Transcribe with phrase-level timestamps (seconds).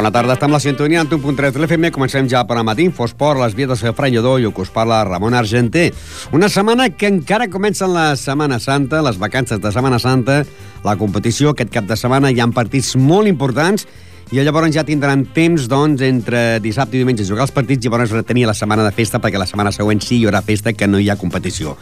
[0.00, 1.90] Bona tarda, estem a la sintonia en 1.3 de l'FM.
[1.92, 5.02] Comencem ja per a matí, Infosport, les vies de Fran Lledó i que us parla
[5.04, 5.90] Ramon Argenté.
[6.32, 10.38] Una setmana que encara comença la Setmana Santa, les vacances de Setmana Santa,
[10.86, 13.84] la competició, aquest cap de setmana hi ha partits molt importants
[14.32, 18.16] i llavors ja tindran temps, doncs, entre dissabte i diumenge jugar els partits i llavors
[18.16, 20.96] retenir la setmana de festa perquè la setmana següent sí hi haurà festa que no
[20.96, 21.76] hi ha competició.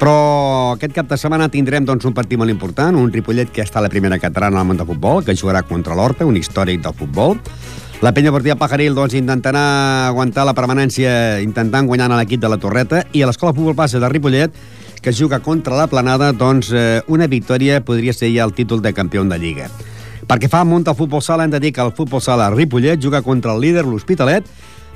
[0.00, 3.82] Però aquest cap de setmana tindrem doncs, un partit molt important, un Ripollet que està
[3.82, 6.96] a la primera catalana al món de futbol, que jugarà contra l'Horta, un històric del
[6.96, 7.36] futbol.
[8.00, 9.60] La penya Portilla Pajaril doncs, intentarà
[10.08, 11.12] aguantar la permanència
[11.44, 14.56] intentant guanyar l'equip de la Torreta i a l'Escola Futbol Base de Ripollet
[15.02, 18.94] que juga contra la Planada, doncs eh, una victòria podria ser ja el títol de
[18.96, 19.68] campió de Lliga.
[20.28, 23.20] Perquè fa munt al futbol sala hem de dir que el futbol sala Ripollet juga
[23.20, 24.48] contra el líder, l'Hospitalet,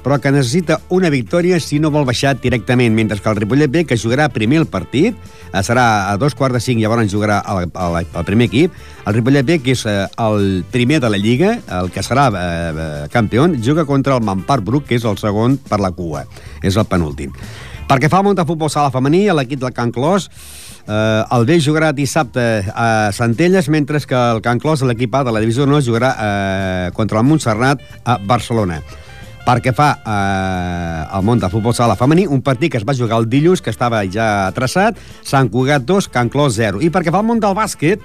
[0.04, 3.84] però que necessita una victòria si no vol baixar directament, mentre que el Ripollet B,
[3.88, 7.70] que jugarà primer el partit, eh, serà a dos quarts de cinc, llavors jugarà el,
[7.72, 8.74] el, el primer equip,
[9.08, 12.42] el Ripollet B, que és eh, el primer de la Lliga, el que serà eh,
[12.44, 16.26] eh campió, juga contra el Mampar Bruc, que és el segon per la cua,
[16.62, 17.32] és el penúltim.
[17.88, 20.28] Perquè fa el de futbol sala femení, l'equip del Can Clos,
[20.86, 25.32] eh, el B jugarà dissabte a Centelles, mentre que el Can Clos, l'equip A de
[25.32, 28.82] la divisió no, jugarà eh, contra el Montserrat a Barcelona
[29.44, 33.20] perquè fa eh, el món del futbol sala femení, un partit que es va jugar
[33.20, 36.80] el dilluns, que estava ja traçat, Sant Cugat 2, Can Clos 0.
[36.84, 38.00] I perquè fa el món del bàsquet,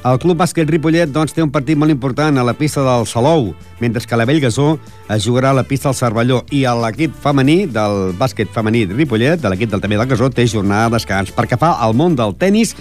[0.00, 3.50] el Club Bàsquet Ripollet doncs, té un partit molt important a la pista del Salou,
[3.82, 4.78] mentre que la Bellgasó
[5.12, 9.42] es jugarà a la pista del Cervelló i l'equip femení del bàsquet femení de Ripollet,
[9.42, 11.34] de l'equip del també del Gasó, té jornada de descans.
[11.36, 12.72] Perquè fa el món del tennis,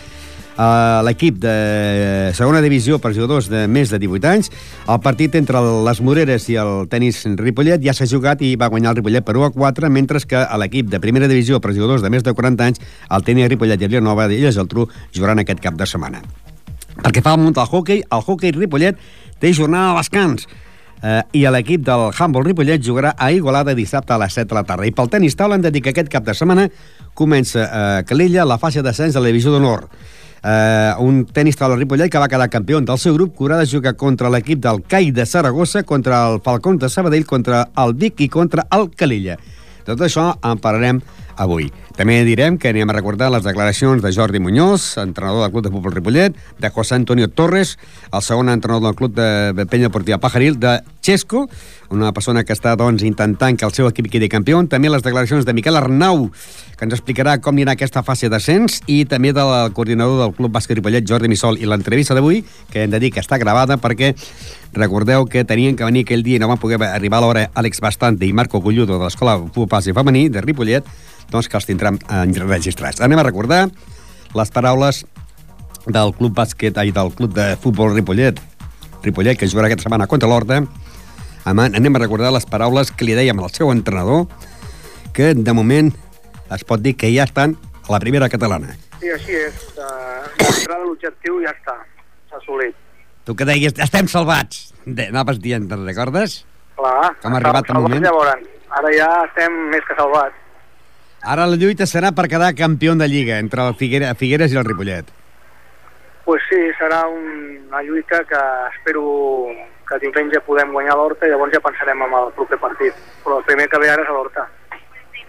[0.59, 4.49] a l'equip de segona divisió per jugadors de més de 18 anys.
[4.91, 8.91] El partit entre les Moreres i el tenis Ripollet ja s'ha jugat i va guanyar
[8.91, 12.03] el Ripollet per 1 a 4, mentre que a l'equip de primera divisió per jugadors
[12.03, 15.63] de més de 40 anys, el tenis Ripollet i Vilanova i el Geltrú jugaran aquest
[15.63, 16.19] cap de setmana.
[16.99, 18.99] Perquè fa el munt al hockey, el hockey Ripollet
[19.39, 20.43] té jornada a descans.
[20.99, 24.67] Eh, i l'equip del Humboldt Ripollet jugarà a Igualada dissabte a les 7 de la
[24.67, 24.83] tarda.
[24.83, 26.67] I pel tenis taula hem de dir que aquest cap de setmana
[27.15, 29.87] comença a Calella la fase d'ascens de la divisió d'honor
[30.43, 33.57] eh, un tenista de la Ripollet que va quedar campió del seu grup, que haurà
[33.59, 37.93] de jugar contra l'equip del CAI de Saragossa, contra el Falcón de Sabadell, contra el
[37.93, 39.37] Vic i contra el Calella.
[39.85, 41.01] De tot això en parlarem
[41.37, 41.71] avui.
[41.99, 45.71] També direm que anem a recordar les declaracions de Jordi Muñoz, entrenador del Club de
[45.73, 47.73] Futbol Ripollet, de José Antonio Torres,
[48.13, 51.49] el segon entrenador del Club de Penya Deportiva Pajaril, de Xesco,
[51.89, 54.61] una persona que està doncs, intentant que el seu equip quedi campió.
[54.71, 56.29] També les declaracions de Miquel Arnau,
[56.79, 60.79] que ens explicarà com anirà aquesta fase d'ascens, i també del coordinador del Club Bàsquet
[60.79, 64.13] Ripollet, Jordi Missol, i l'entrevista d'avui, que hem de dir que està gravada perquè
[64.71, 67.83] recordeu que tenien que venir aquell dia i no van poder arribar a l'hora Àlex
[67.83, 70.85] Bastante i Marco Culludo de l'Escola Futbol Femení de Ripollet,
[71.31, 73.01] doncs que els tindran enregistrats.
[73.05, 73.67] Anem a recordar
[74.35, 75.05] les paraules
[75.87, 78.39] del Club Bàsquet i del Club de Futbol Ripollet,
[79.03, 80.63] Ripollet, que jugarà aquesta setmana contra l'Horta,
[81.45, 84.27] anem a recordar les paraules que li dèiem al seu entrenador,
[85.15, 85.93] que de moment
[86.51, 87.55] es pot dir que ja estan
[87.87, 88.75] a la primera catalana.
[88.99, 89.63] Sí, així és.
[89.77, 91.77] De l'objectiu ja està,
[92.29, 92.75] s'ha assolit.
[93.25, 94.73] Tu que deies, estem salvats.
[94.89, 96.43] Anaves dient, te'n recordes?
[96.77, 97.13] Clar.
[97.23, 98.05] Com ha arribat el moment?
[98.05, 98.45] Llavors,
[98.81, 100.35] ara ja estem més que salvats.
[101.21, 104.63] Ara la lluita serà per quedar campió de Lliga entre el Figueres, Figueres i el
[104.65, 105.09] Ripollet.
[106.23, 108.39] Pues sí, serà un, una lluita que
[108.75, 109.03] espero
[109.89, 112.95] que diumenge podem guanyar l'Horta i llavors ja pensarem en el proper partit.
[113.25, 114.45] Però el primer que ve ara és l'Horta.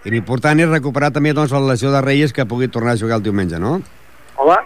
[0.05, 3.19] I l'important és recuperar també doncs, la lesió de Reyes que pugui tornar a jugar
[3.19, 3.79] el diumenge, no?
[4.37, 4.61] Hola?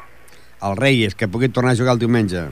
[0.63, 2.45] El Reyes, que pugui tornar a jugar el diumenge.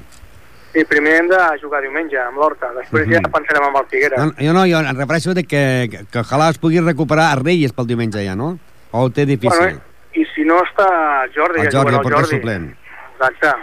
[0.73, 3.13] Sí, primer hem de jugar diumenge amb l'Horta, després uh -huh.
[3.13, 3.31] ja mhm.
[3.31, 4.19] pensarem amb el Figueres.
[4.19, 7.35] No, jo no, jo em refereixo de que, que, que ojalà es pugui recuperar a
[7.35, 8.57] Reyes pel diumenge ja, no?
[8.91, 9.59] O ho té difícil?
[9.59, 9.81] Bueno,
[10.13, 10.87] I si no està
[11.33, 12.35] Jordi, el Jordi, el Jordi.
[12.35, 12.75] suplent.
[13.13, 13.53] Exacte.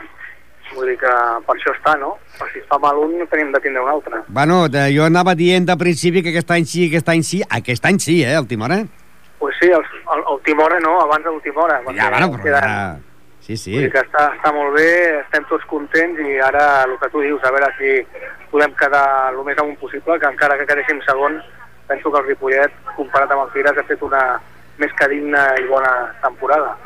[0.74, 1.12] Vull dir que
[1.46, 2.16] per això està, no?
[2.38, 4.22] Per si es fa mal un, tenim de tindre un altre.
[4.28, 7.42] Bueno, de, jo anava dient de principi que aquest any sí, aquest any sí.
[7.48, 8.84] Aquest any sí, eh, el Timora?
[9.38, 9.82] Pues sí, el,
[10.14, 11.82] el, el Timora no, abans de l'última hora.
[11.86, 12.62] Ja, bueno, però queden...
[12.62, 13.09] ja...
[13.50, 13.72] Sí, sí.
[13.74, 14.90] Vull dir que està, està molt bé,
[15.24, 17.96] estem tots contents i ara el que tu dius, a veure si
[18.52, 21.40] podem quedar el més amunt possible, que encara que quedéssim segon,
[21.88, 24.22] penso que el Ripollet, comparat amb el Figueres, ha fet una
[24.78, 25.90] més que digna i bona
[26.22, 26.76] temporada.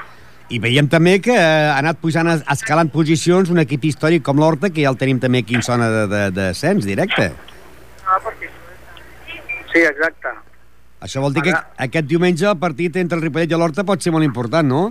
[0.48, 4.88] I veiem també que ha anat pujant, escalant posicions un equip històric com l'Horta, que
[4.88, 7.28] ja el tenim també aquí en zona de, de, de sens directe.
[9.68, 10.32] Sí, exacte.
[11.04, 14.16] Això vol dir que aquest diumenge el partit entre el Ripollet i l'Horta pot ser
[14.16, 14.86] molt important, no?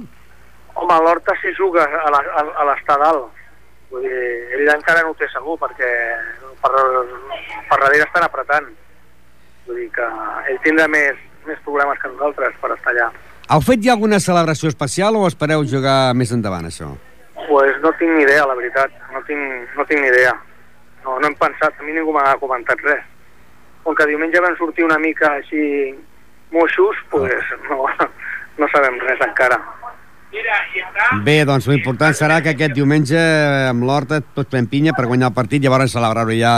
[0.74, 3.28] Home, l'Horta s'hi juga a l'estadal.
[3.92, 4.22] Vull dir,
[4.58, 5.90] ell encara no ho té segur, perquè
[6.64, 6.72] per,
[7.70, 8.72] per darrere estan apretant.
[9.68, 10.08] Vull dir que
[10.50, 13.12] ell tindrà més, més problemes que nosaltres per estar allà.
[13.54, 16.90] Heu fet ja alguna celebració especial o espereu jugar més endavant, això?
[17.44, 18.92] Pues no tinc ni idea, la veritat.
[19.14, 20.34] No tinc, no tinc ni idea.
[21.04, 23.04] No, no hem pensat, a mi ningú m'ha comentat res.
[23.84, 25.92] com que diumenge van sortir una mica així
[26.56, 27.84] moixos, pues, no,
[28.58, 29.60] no sabem res encara.
[31.24, 33.20] Bé, doncs l'important serà que aquest diumenge
[33.70, 36.54] amb l'Horta tot pren pinya per guanyar el partit, llavors celebrar-ho ja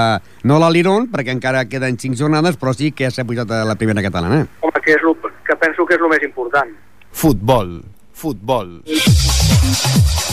[0.48, 3.64] no a l'Aliron, perquè encara queden 5 jornades, però sí que ja s'ha pujat a
[3.68, 4.46] la primera catalana.
[4.62, 6.72] Home, que, és lo, que penso que és el més important.
[7.12, 7.78] Futbol.
[8.16, 8.80] Futbol.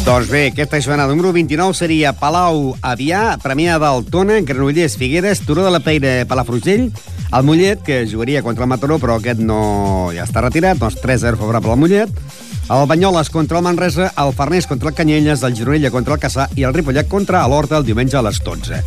[0.07, 5.71] Doncs bé, aquesta jornada número 29 seria Palau, Avià, Premià d'Altona, Granollers, Figueres, Turó de
[5.71, 6.89] la Peira, Palafrugell,
[7.33, 11.39] el Mollet, que jugaria contra el Mataró, però aquest no ja està retirat, doncs 3-0
[11.39, 12.25] favorable al Mollet,
[12.71, 16.49] el Banyoles contra el Manresa, el Farners contra el Canyelles, el Gironella contra el Caçà
[16.57, 18.83] i el Ripollet contra l'Horta el diumenge a les 12.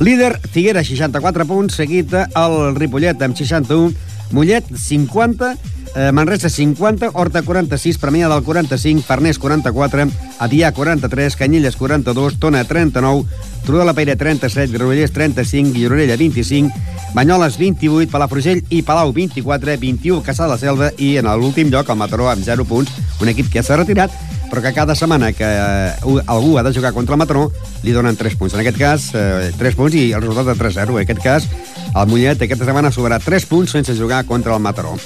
[0.00, 3.92] Líder, Figuera, 64 punts, seguit el Ripollet amb 61,
[4.30, 5.56] Mollet, 50,
[5.94, 10.06] eh, Manresa 50, Horta 46, Premià del 45, Farners 44,
[10.38, 13.24] Avià 43, Canyelles 42, Tona 39,
[13.66, 16.70] Turó de la Peira 37, Granollers 35, Gironella 25,
[17.14, 21.90] Banyoles 28, Palafrugell i Palau 24, 21 Caçà de la Selva i en l'últim lloc
[21.90, 24.14] el Mataró amb 0 punts, un equip que s'ha retirat
[24.50, 25.92] però que cada setmana que eh,
[26.26, 27.52] algú ha de jugar contra el Mataró
[27.84, 28.54] li donen 3 punts.
[28.54, 30.98] En aquest cas, eh, 3 punts i el resultat de 3-0.
[30.98, 31.46] En aquest cas,
[31.90, 34.96] el Mollet aquesta setmana sobrarà 3 punts sense jugar contra el Mataró.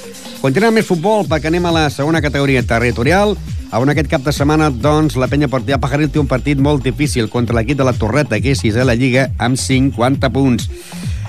[0.44, 3.36] Continuem més futbol perquè anem a la segona categoria territorial
[3.74, 7.26] on aquest cap de setmana, doncs, la penya Portià Pajaril té un partit molt difícil
[7.32, 10.68] contra l'equip de la Torreta, que és sisè a la Lliga, amb 50 punts.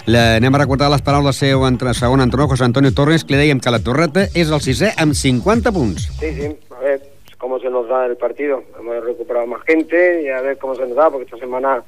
[0.06, 3.42] La, anem a recordar les paraules seu entre segon entrenador, José Antonio Torres, que li
[3.42, 6.06] dèiem que la Torreta és el sisè amb 50 punts.
[6.20, 7.02] Sí, sí, a ver
[7.40, 8.62] cómo se nos da el partido.
[8.80, 11.82] Hemos recuperado más gente y a ver cómo se nos da, porque esta semana,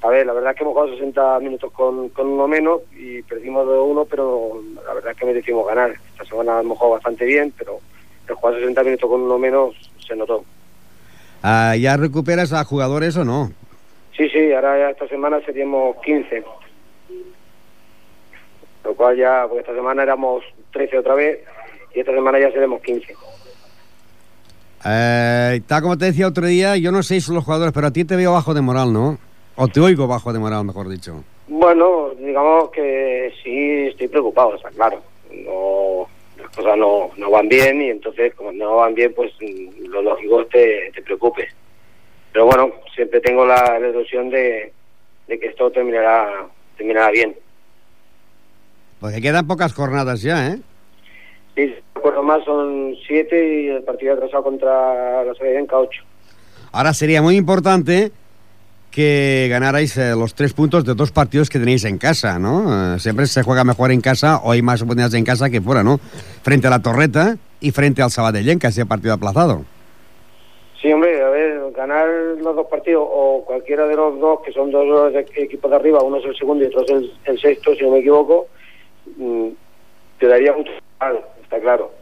[0.00, 3.22] a ver, la verdad es que hemos jugado 60 minutos con, con uno menos y
[3.22, 5.92] perdimos 2-1, pero la verdad es que merecimos ganar.
[6.12, 7.80] Esta semana hemos jugado bastante bien, pero
[8.28, 9.74] el jugar 60 minutos con uno menos
[10.06, 10.44] se notó.
[11.42, 13.50] Uh, ¿Ya recuperas a jugadores o no?
[14.16, 16.44] Sí, sí, ahora ya esta semana seríamos 15.
[18.84, 21.40] Lo cual ya, porque esta semana éramos 13 otra vez
[21.94, 23.14] y esta semana ya seremos 15.
[24.84, 27.88] Eh, tal como te decía otro día, yo no sé si son los jugadores, pero
[27.88, 29.18] a ti te veo bajo de moral, ¿no?
[29.60, 31.24] O te oigo bajo de moral, mejor dicho.
[31.48, 35.02] Bueno, digamos que sí estoy preocupado, está claro.
[35.32, 36.06] No,
[36.40, 40.00] las cosas no, no van bien y entonces como no van bien, pues mm, lo
[40.02, 41.48] lógico es que te, te preocupe.
[42.32, 44.72] Pero bueno, siempre tengo la, la ilusión de,
[45.26, 46.46] de que esto terminará,
[46.76, 47.34] terminará bien.
[49.00, 50.58] Porque quedan pocas jornadas ya, ¿eh?
[51.56, 56.04] Sí, recuerdo más, son siete y el partido atrasado contra la Sabienca, ocho.
[56.70, 58.12] Ahora sería muy importante
[59.02, 62.96] que ganarais eh, los tres puntos de dos partidos que tenéis en casa, ¿no?
[62.96, 65.84] Eh, siempre se juega mejor en casa o hay más oportunidades en casa que fuera,
[65.84, 65.98] ¿no?
[66.42, 69.62] Frente a la Torreta y frente al Sabadellén, que ha sido partido aplazado.
[70.82, 72.08] Sí, hombre, a ver, ganar
[72.42, 76.02] los dos partidos o cualquiera de los dos, que son dos de- equipos de arriba,
[76.02, 78.48] uno es el segundo y otro es el, el sexto, si no me equivoco,
[79.16, 79.46] mm,
[80.18, 81.92] te daría mucho mal, está claro.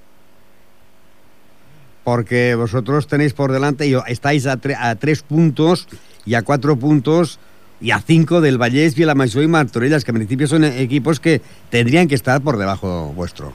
[2.04, 5.88] Porque vosotros tenéis por delante y estáis a, tre- a tres puntos
[6.26, 7.38] y a cuatro puntos
[7.81, 11.40] y a cinco del Vallés, Vilamayor y Martorellas, que en principio son equipos que
[11.71, 13.52] tendrían que estar por debajo vuestro.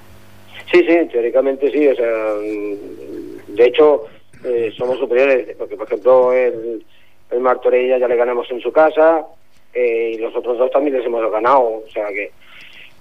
[0.72, 4.06] Sí, sí, teóricamente sí, o sea, mm, de hecho
[4.46, 6.84] eh, somos superiores, porque por ejemplo el,
[7.32, 9.26] el ya le ganamos en su casa
[9.74, 12.32] eh, y los otros dos también les hemos ganado, o sea que...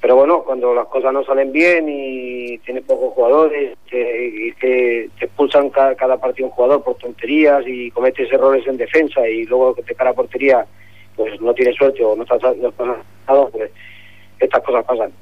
[0.01, 5.05] Pero bueno, cuando las cosas no salen bien y tienes pocos jugadores eh, y te
[5.21, 9.75] expulsan cada, cada partido un jugador por tonterías y cometes errores en defensa y luego
[9.75, 10.65] que te cara a portería
[11.17, 12.97] pues no tienes suerte o no estás, no estás
[13.53, 13.71] pues
[14.39, 15.13] estas cosas pasan.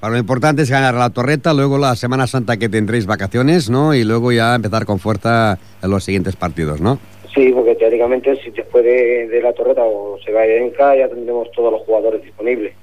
[0.00, 3.94] Para lo importante es ganar la torreta, luego la Semana Santa que tendréis vacaciones, ¿no?
[3.94, 6.98] Y luego ya empezar con fuerza en los siguientes partidos, ¿no?
[7.34, 11.08] Sí, porque teóricamente si después de, de la torreta o se va a Enca ya
[11.08, 12.74] tendremos todos los jugadores disponibles,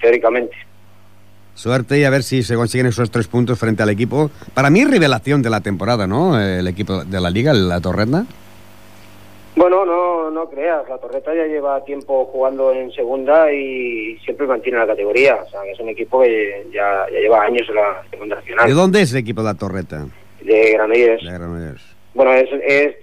[0.00, 0.56] teóricamente.
[1.58, 4.30] Suerte y a ver si se consiguen esos tres puntos frente al equipo.
[4.54, 6.40] Para mí, revelación de la temporada, ¿no?
[6.40, 8.24] El equipo de la Liga, la Torreta.
[9.56, 14.78] Bueno, no, no creas, la torreta ya lleva tiempo jugando en segunda y siempre mantiene
[14.78, 18.04] la categoría, o sea, que es un equipo que ya, ya lleva años en la
[18.08, 20.06] segunda ¿De nacional, dónde es el equipo de la Torreta?
[20.40, 21.24] de Granollers.
[21.24, 21.82] De Granollers.
[22.14, 22.94] Bueno, es, es,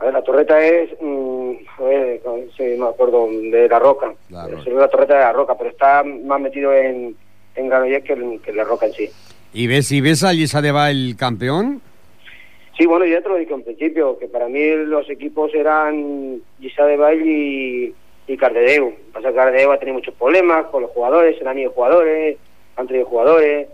[0.00, 2.20] a ver, la torreta es, mm, a ver,
[2.56, 4.62] sí, me acuerdo, de la Roca, La Roca.
[4.66, 7.14] es la torreta de la Roca, pero está más metido en,
[7.56, 9.08] en Granollers que, en- que la Roca en sí.
[9.52, 11.80] ¿Y ves, y ves a de el campeón?
[12.78, 16.84] Sí, bueno, ya te lo dije en principio, que para mí los equipos eran Gisa
[16.86, 17.94] de Valle y,
[18.26, 18.94] y Cardedeu.
[19.12, 22.38] Pasa que Cardedeu ha tenido muchos problemas con los jugadores, se han ido jugadores,
[22.76, 23.68] han traído jugadores,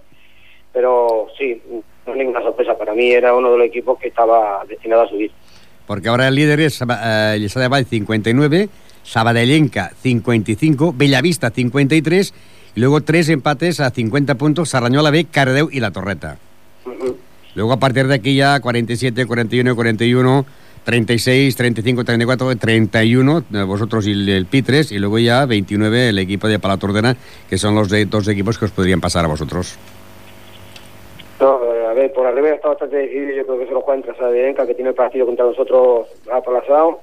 [0.72, 1.60] pero sí,
[2.06, 2.76] no es ninguna sorpresa.
[2.76, 5.30] Para mí era uno de los equipos que estaba destinado a subir.
[5.86, 8.68] Porque ahora el líder es eh, Lliçà de Vall 59,
[9.04, 12.34] Sabadellenca 55, Bellavista 53
[12.76, 16.36] y luego tres empates a 50 puntos, Sarrañola B, Cardeu y La Torreta.
[16.84, 17.16] Ujú.
[17.54, 20.46] Luego a partir de aquí ya 47, 41, 41,
[20.84, 26.48] 36, 35, 34, 31, eh, vosotros y el, Pitres, y luego ya 29 el equipo
[26.48, 27.16] de Palatordena,
[27.48, 29.78] que son los de, dos equipos que os podrían pasar a vosotros.
[31.40, 33.36] No, eh, a ver, por arriba está bastante decidido.
[33.36, 37.00] Yo creo que se lo juega entre Sadenca, que tiene el partido contra nosotros aplazado,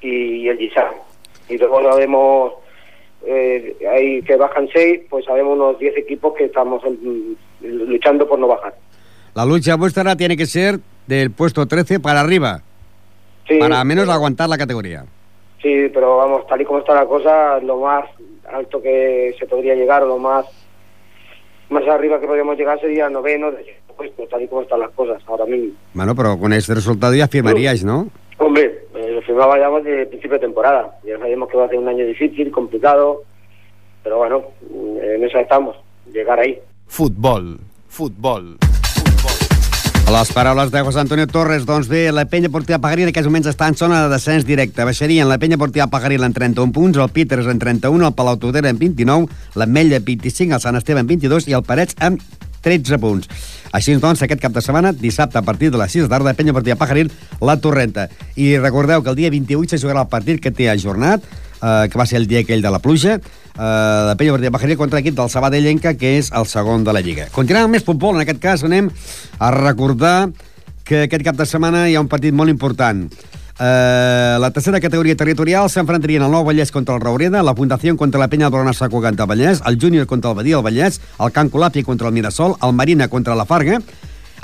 [0.00, 0.92] y el Gisán.
[1.48, 2.52] Y luego sabemos
[3.26, 6.82] eh, ahí que bajan seis, pues sabemos unos 10 equipos que estamos
[7.60, 8.74] luchando por no bajar.
[9.34, 12.62] La lucha vuestra tiene que ser del puesto 13 para arriba,
[13.48, 15.04] Sí, para menos aguantar la categoría.
[15.60, 18.04] Sí, pero vamos, tal y como está la cosa, lo más
[18.50, 20.46] alto que se podría llegar, o lo más
[21.68, 23.52] más arriba que podríamos llegar sería noveno,
[23.96, 25.72] puesto, tal y como están las cosas ahora mismo.
[25.94, 28.08] Bueno, pero con este resultado ya firmaríais, ¿no?
[28.38, 28.86] Hombre,
[29.20, 30.98] lo firmaba ya desde principio de temporada.
[31.04, 33.22] Ya sabemos que va a ser un año difícil, complicado,
[34.02, 34.42] pero bueno,
[35.02, 35.76] en eso estamos,
[36.12, 36.58] llegar ahí.
[36.86, 38.56] Futbol, futbol.
[40.06, 43.28] A les paraules de José Antonio Torres, doncs bé, la penya Portiva Pagaril en aquests
[43.30, 44.82] moments està en zona de descens directe.
[44.82, 48.72] Baixarien la penya Portiva Pagaril en 31 punts, el Peters en 31, el Palau Tudera
[48.72, 52.24] en 29, l'Ametlla en 25, el Sant Esteve en 22 i el Parets amb
[52.62, 53.28] 13 punts.
[53.72, 56.54] Així doncs, aquest cap de setmana, dissabte a partir de les 6 de tarda, penya
[56.56, 58.08] Portiva Pajaril, la Torrenta.
[58.36, 61.22] I recordeu que el dia 28 se jugarà el partit que té ajornat,
[61.62, 64.76] eh, que va ser el dia aquell de la pluja, eh, la penya Portiva Pajaril
[64.76, 67.28] contra l'equip del Sabadellenca, que és el segon de la Lliga.
[67.30, 68.90] Continuem amb més futbol, en aquest cas anem
[69.38, 70.30] a recordar
[70.84, 73.06] que aquest cap de setmana hi ha un partit molt important.
[73.62, 78.22] Eh, la tercera categoria territorial s'enfrontarien el Nou Vallès contra el Raureda, la Fundació contra
[78.22, 81.50] la Penya Brona Saco Canta Vallès, el Júnior contra el Badia del Vallès, el Can
[81.52, 83.82] Colapi contra el Mirasol, el Marina contra la Farga.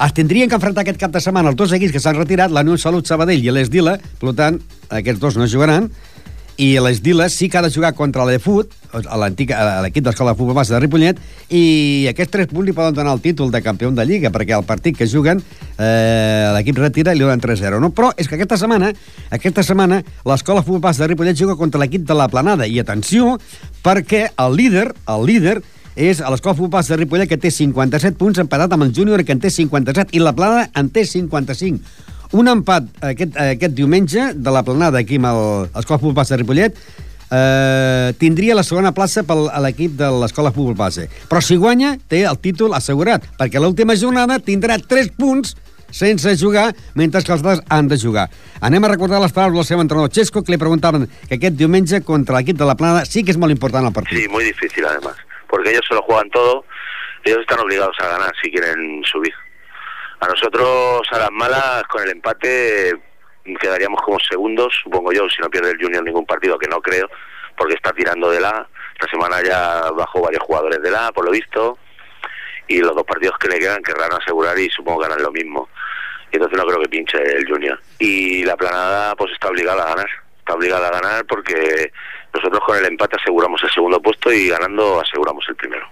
[0.04, 2.60] Es tindrien que enfrontar aquest cap de setmana els dos equips que s'han retirat, la
[2.60, 4.60] Unió Salut Sabadell i l'Esdila, per tant,
[4.92, 5.88] aquests dos no jugaran,
[6.56, 10.80] i l'Esdila sí que ha de jugar contra l'Efut, l'equip d'escola de futbol base de
[10.80, 11.18] Ripollet,
[11.52, 14.64] i aquests tres punts li poden donar el títol de campió de Lliga, perquè el
[14.64, 15.42] partit que juguen
[15.76, 17.80] eh, l'equip retira i li donen 3-0.
[17.82, 17.92] No?
[17.92, 18.92] Però és que aquesta setmana,
[19.30, 23.36] aquesta setmana l'escola futbol base de Ripollet juga contra l'equip de la Planada, i atenció,
[23.84, 25.60] perquè el líder, el líder,
[25.96, 29.36] és a l'escola futbol de Ripollet, que té 57 punts, empatat amb el júnior, que
[29.36, 31.84] en té 57, i la Planada en té 55.
[32.32, 36.80] Un empat aquest, aquest diumenge de la planada aquí amb l'escola futbol de Ripollet
[37.30, 41.08] eh, tindria la segona plaça per a l'equip de l'escola futbol base.
[41.30, 45.56] Però si guanya, té el títol assegurat, perquè l'última jornada tindrà 3 punts
[45.90, 48.26] sense jugar, mentre que els altres han de jugar.
[48.60, 52.02] Anem a recordar les paraules del seu entrenador Xesco, que li preguntaven que aquest diumenge
[52.04, 54.18] contra l'equip de la Planada sí que és molt important el partit.
[54.18, 55.16] Sí, muy difícil además,
[55.48, 56.64] porque ellos se lo juegan todo,
[57.24, 59.32] ellos están obligados a ganar si quieren subir.
[60.20, 62.92] A nosotros, a las malas, con el empate,
[63.60, 67.08] quedaríamos como segundos, supongo yo, si no pierde el Junior ningún partido, que no creo,
[67.56, 68.66] porque está tirando de la.
[68.94, 71.78] Esta semana ya bajó varios jugadores de la, por lo visto,
[72.66, 75.68] y los dos partidos que le quedan querrán asegurar y supongo harán lo mismo.
[76.32, 77.78] Y entonces no creo que pinche el Junior.
[77.98, 80.08] Y la planada, pues está obligada a ganar.
[80.38, 81.92] Está obligada a ganar porque
[82.32, 85.86] nosotros con el empate aseguramos el segundo puesto y ganando aseguramos el primero.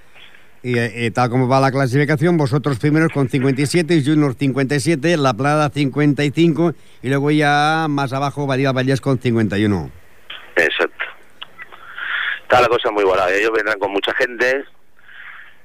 [0.65, 5.69] Y, eh, tal como va la clasificación, vosotros primeros con 57, Junior 57, La Plada
[5.69, 9.91] 55 y luego ya más abajo Badía Vallés con 51.
[10.57, 11.05] Exacto.
[12.45, 13.31] Está la cosa muy igualada.
[13.35, 14.65] Ellos vendrán con mucha gente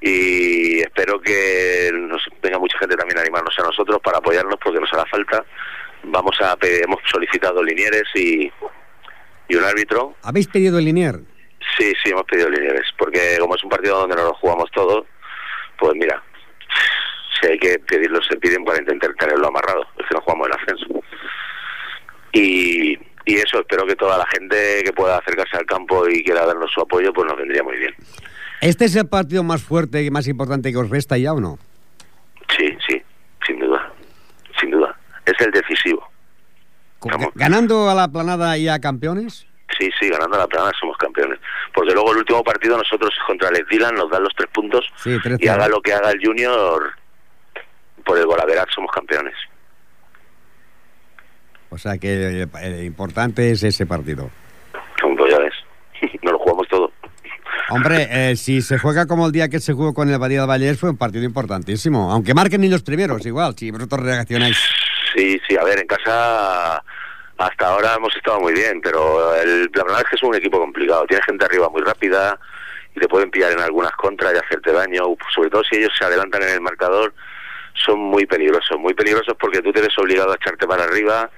[0.02, 4.82] y espero que nos venga mucha gente también a animarnos a nosotros para apoyarnos porque
[4.82, 5.46] nos hará falta.
[6.04, 8.52] Vamos a hemos solicitado linieres y,
[9.48, 10.16] y un árbitro.
[10.24, 11.22] ¿Habéis pedido el Linier?
[11.78, 15.06] Sí, sí, hemos pedido linieres porque como es un partido donde nos lo jugamos todo,
[15.78, 16.22] pues mira,
[17.40, 19.86] si hay que pedirlo, se piden para intentar tenerlo amarrado.
[19.98, 21.04] Es que no jugamos el ascenso.
[22.32, 26.46] Y, y eso, espero que toda la gente que pueda acercarse al campo y quiera
[26.46, 27.94] darnos su apoyo, pues nos vendría muy bien.
[28.62, 31.58] ¿Este es el partido más fuerte y más importante que os resta ya o no?
[32.58, 33.02] Sí, sí,
[33.48, 33.94] sin duda,
[34.60, 34.98] sin duda.
[35.26, 36.10] Es el decisivo.
[37.36, 39.48] ¿Ganando a la planada ya campeones?
[39.78, 41.40] Sí, sí, ganando la plana somos campeones.
[41.74, 45.18] Porque luego el último partido nosotros contra el Dylan nos dan los tres puntos Sí,
[45.22, 45.44] 13.
[45.44, 46.92] y haga lo que haga el Junior,
[48.04, 49.36] por el golaverat somos campeones.
[51.70, 54.30] O sea que eh, importante es ese partido.
[55.18, 55.54] Pues ya ves,
[56.24, 56.92] nos lo jugamos todo.
[57.70, 60.50] Hombre, eh, si se juega como el día que se jugó con el Badía del
[60.50, 62.12] Vallés, fue un partido importantísimo.
[62.12, 64.58] Aunque marquen ni los primeros, igual, si vosotros reaccionáis.
[65.16, 66.84] Sí, sí, a ver, en casa
[67.40, 71.06] hasta ahora hemos estado muy bien, pero el, que es un equipo complicado.
[71.08, 72.38] Tiene gente arriba muy rápida
[72.94, 75.16] y te pueden pillar en algunas contras y hacerte daño.
[75.34, 77.14] Sobre todo si ellos se adelantan en el marcador,
[77.74, 78.78] son muy peligrosos.
[78.78, 81.30] Muy peligrosos porque tú te ves obligado a echarte para arriba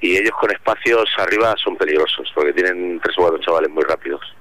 [0.00, 4.34] y ellos con espacios arriba son peligrosos porque tienen tres o cuatro chavales muy rápidos.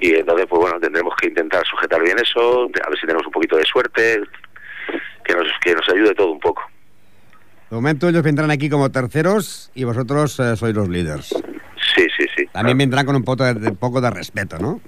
[0.00, 3.32] Y entonces, pues bueno, tendremos que intentar sujetar bien eso, a ver si tenemos un
[3.32, 4.22] poquito de suerte,
[5.24, 6.68] que nos, que nos ayude todo un poco.
[7.70, 11.28] De momento ellos vendrán aquí como terceros y vosotros eh, sois los líderes.
[11.28, 12.46] Sí, sí, sí.
[12.52, 12.78] También claro.
[12.78, 14.80] vendrán con un poco de, de poco de respeto, ¿no?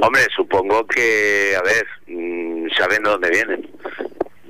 [0.00, 3.70] Hombre, supongo que, a ver, mm, saben de dónde vienen.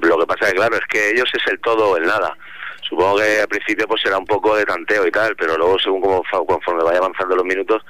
[0.00, 2.36] Lo que pasa que, claro, es que ellos es el todo o el nada.
[2.88, 6.02] Supongo que al principio pues será un poco de tanteo y tal, pero luego, según
[6.02, 7.82] como, conforme vaya avanzando los minutos,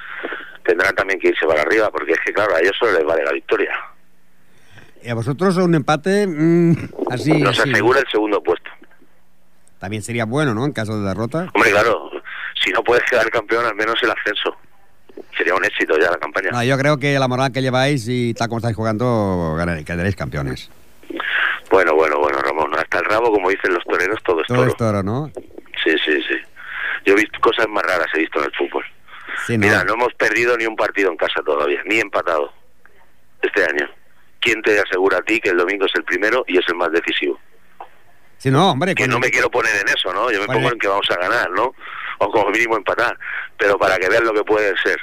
[0.65, 3.25] tendrán también que irse para arriba, porque es que, claro, a ellos solo les vale
[3.25, 3.73] la victoria.
[5.03, 6.73] Y a vosotros un empate mm,
[7.11, 7.71] así, Nos así.
[7.71, 8.71] asegura el segundo puesto.
[9.85, 10.65] También sería bueno, ¿no?
[10.65, 11.47] En caso de derrota.
[11.53, 12.11] Hombre, claro,
[12.59, 14.57] si no puedes quedar campeón, al menos el ascenso.
[15.37, 16.53] Sería un éxito ya la campaña.
[16.53, 20.17] No, yo creo que la moral que lleváis y tal como estáis jugando, ganaréis, quedaréis
[20.17, 20.71] campeones.
[21.71, 24.71] Bueno, bueno, bueno, Ramón, hasta el rabo, como dicen los toreros, todo es Todo toro.
[24.71, 25.31] es toro, ¿no?
[25.85, 26.37] Sí, sí, sí.
[27.05, 28.85] Yo he visto cosas más raras, he visto en el fútbol.
[29.47, 29.67] Sí, no.
[29.67, 32.55] Mira, no hemos perdido ni un partido en casa todavía, ni empatado
[33.43, 33.87] este año.
[34.41, 36.91] ¿Quién te asegura a ti que el domingo es el primero y es el más
[36.91, 37.39] decisivo?
[38.45, 38.95] Sí, no, hombre.
[38.95, 40.31] Que no me quiero poner en eso, ¿no?
[40.31, 40.59] Yo me Vale.
[40.61, 41.75] pongo en que vamos a ganar, ¿no?
[42.19, 43.19] O como mínimo empatar.
[43.57, 44.99] Pero para que vean lo que puede ser.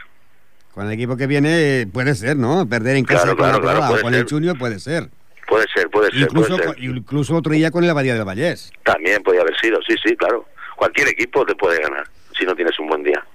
[0.75, 2.69] Con el equipo que viene puede ser, ¿no?
[2.69, 4.29] Perder en casa Claro, con, la claro, claro, Perla o puede con el.
[4.29, 5.09] Junior puede ser.
[5.47, 6.83] Puede ser, puede ser, Incluso, puede ser.
[6.83, 8.71] incluso otro día con el Abadía del Vallés.
[8.83, 10.45] También podía haber sido, sí, sí, claro.
[10.75, 12.07] Cualquier equipo te puede ganar
[12.37, 13.25] si no tienes un buen día.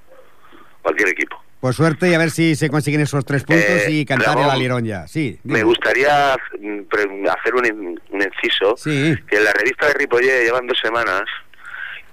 [0.83, 1.43] Cualquier equipo.
[1.67, 4.49] Pues suerte y a ver si se consiguen esos tres puntos Eh, y cantar el
[4.49, 5.09] alirón ya.
[5.09, 9.17] Sí, Me gustaría mm, hacer un, un inciso Sí.
[9.29, 11.23] que en la revista de Ripollet llevan dos semanas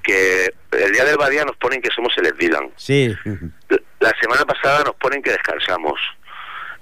[0.02, 2.70] que el día del Badía nos ponen que somos el Dylan.
[2.78, 3.16] Sí.
[4.00, 6.00] La semana pasada nos ponen que descansamos.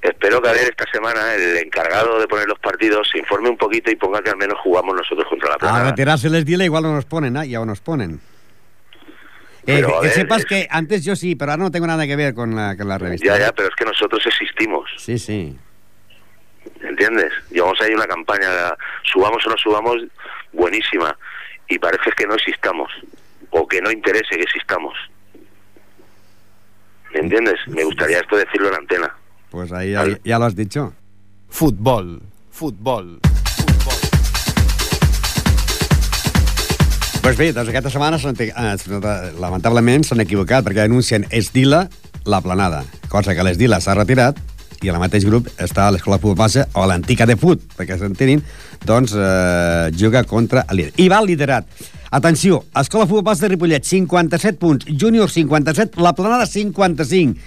[0.01, 3.57] Espero que a ver esta semana el encargado de poner los partidos se informe un
[3.57, 5.89] poquito y ponga que al menos jugamos nosotros contra la A Planada.
[5.89, 7.45] retirarse les dile igual no nos ponen, ¿ah?
[7.45, 8.19] ya nos ponen.
[9.61, 12.05] Eh, Pero, que ver, sepas es- que antes yo sí, pero ahora no tengo nada
[12.07, 13.25] que ver con la, con la revista.
[13.27, 13.39] Ya, ¿eh?
[13.41, 15.55] ya, pero es que nosotros existimos, Sí, sí.
[16.81, 17.31] ¿entiendes?
[17.51, 18.47] Llevamos ahí una campaña,
[19.03, 19.97] subamos o no subamos,
[20.53, 21.15] buenísima.
[21.67, 22.91] Y parece que no existamos,
[23.51, 24.93] o que no interese que existamos.
[27.13, 27.55] ¿Me entiendes?
[27.67, 29.15] Me gustaría esto decirlo en antena.
[29.51, 30.93] Pues ahí ya, ya lo has dicho.
[31.49, 32.21] Futbol.
[32.51, 33.19] Futbol.
[37.21, 41.83] Pues bé, doncs aquesta setmana eh, lamentablement s'han equivocat perquè anuncien Esdila
[42.25, 42.81] la planada,
[43.13, 44.39] cosa que l'Esdila s'ha retirat
[44.81, 48.41] i al mateix grup està l'Escola Futbol Base o l'Antica de Fut, perquè s'entenin,
[48.89, 50.95] doncs eh, juga contra el líder.
[50.97, 51.69] I va liderat.
[52.09, 57.37] Atenció, Escola Futbol Base de Ripollet, 57 punts, Júnior 57, la planada 55.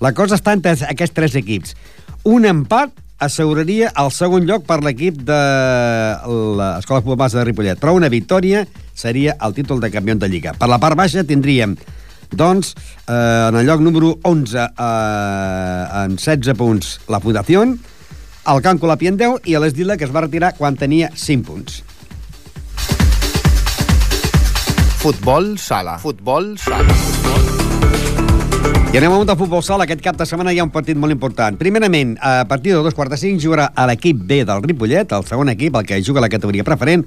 [0.00, 1.74] La cosa està entre aquests tres equips.
[2.30, 5.42] Un empat asseguraria el segon lloc per l'equip de
[6.22, 8.62] l'Escola Futbol Base de Ripollet, però una victòria
[8.94, 10.54] seria el títol de campió de Lliga.
[10.54, 11.76] Per la part baixa tindríem
[12.34, 12.74] doncs,
[13.06, 19.08] eh, en el lloc número 11, eh, en 16 punts, la Fundació, el Can Colapi
[19.08, 21.82] en 10 i l'Esdila, que es va retirar quan tenia 5 punts.
[25.04, 25.98] Futbol sala.
[26.00, 26.94] Futbol sala.
[28.94, 29.84] I anem a un de futbol sala.
[29.84, 31.58] Aquest cap de setmana hi ha un partit molt important.
[31.58, 35.26] Primerament, a partir de dos quarts de cinc jugarà a l'equip B del Ripollet, el
[35.26, 37.02] segon equip, el que juga a la categoria preferent,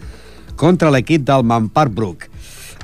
[0.58, 2.26] contra l'equip del Mampar Brook.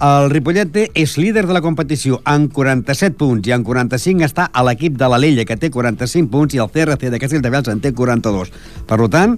[0.03, 4.63] El Ripollet és líder de la competició amb 47 punts i amb 45 està a
[4.67, 8.53] l'equip de l'Alella, que té 45 punts, i el CRC de Castelldefels en té 42.
[8.89, 9.37] Per tant,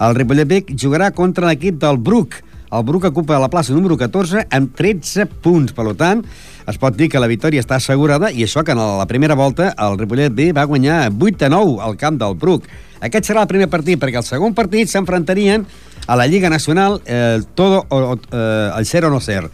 [0.00, 2.40] el Ripollet B jugarà contra l'equip del Brook,
[2.70, 5.72] el Bruc ocupa la plaça número 14 amb 13 punts.
[5.74, 6.20] Per tant,
[6.70, 9.72] es pot dir que la victòria està assegurada i això que en la primera volta
[9.74, 12.68] el Ripollet B va guanyar 8 a 9 al camp del Bruc.
[13.00, 15.64] Aquest serà el primer partit perquè el segon partit s'enfrontarien
[16.06, 19.44] a la Lliga Nacional eh, todo o, eh, el ser o no ser.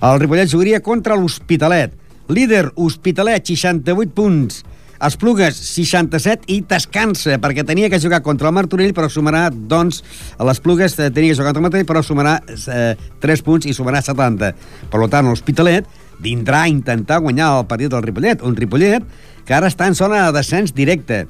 [0.00, 1.92] El Ripollet jugaria contra l'Hospitalet.
[2.28, 4.64] Líder, Hospitalet, 68 punts.
[4.98, 10.00] Esplugues, 67 i descansa, perquè tenia que jugar contra el Martorell, però sumarà, doncs,
[10.34, 13.68] a les Plugues eh, tenia que jugar contra el Martorell, però sumarà eh, 3 punts
[13.70, 14.50] i sumarà 70.
[14.90, 15.86] Per tant, l'Hospitalet
[16.18, 19.06] vindrà a intentar guanyar el partit del Ripollet, un Ripollet
[19.48, 21.22] que ara està en zona de descens directe,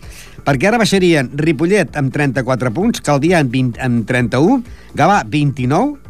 [0.42, 4.58] perquè ara baixarien Ripollet amb 34 punts, Caldià amb, 20, amb 31,
[4.98, 6.08] Gavà 29,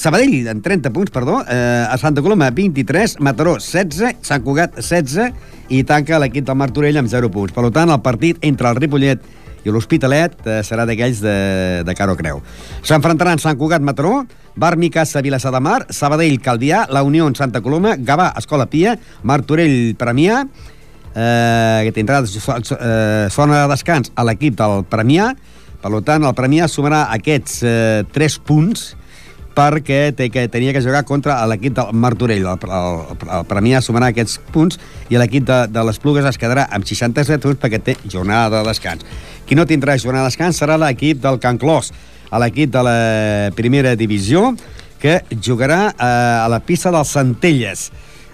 [0.00, 5.72] Sabadell, amb 30 punts, perdó, eh, a Santa Coloma 23, Mataró 16, Sant Cugat 16
[5.72, 7.52] i tanca l'equip del Martorell amb 0 punts.
[7.56, 9.24] Per tant, el partit entre el Ripollet
[9.64, 11.36] i l'Hospitalet eh, serà d'aquells de,
[11.84, 12.40] de Caro Creu.
[12.80, 14.22] S'enfrontaran Sant Cugat Mataró,
[14.56, 18.96] Bar Micasa Vilassar de Mar, Sabadell Caldià, La Unió en Santa Coloma, Gavà Escola Pia,
[19.22, 20.46] Martorell Premià,
[21.14, 25.32] eh, que tindrà eh, zona de descans a l'equip del Premià,
[25.80, 28.90] per tant el Premià sumarà aquests eh, 3 punts
[29.56, 32.46] perquè té que, tenia que jugar contra l'equip del Martorell.
[32.46, 34.78] El, el, el Premià sumarà aquests punts
[35.10, 38.68] i l'equip de, de les Plugues es quedarà amb 67 punts perquè té jornada de
[38.70, 39.04] descans.
[39.48, 41.90] Qui no tindrà jornada de descans serà l'equip del Can Clos,
[42.30, 42.98] l'equip de la
[43.56, 44.52] primera divisió,
[45.00, 47.88] que jugarà eh, a la pista dels Centelles.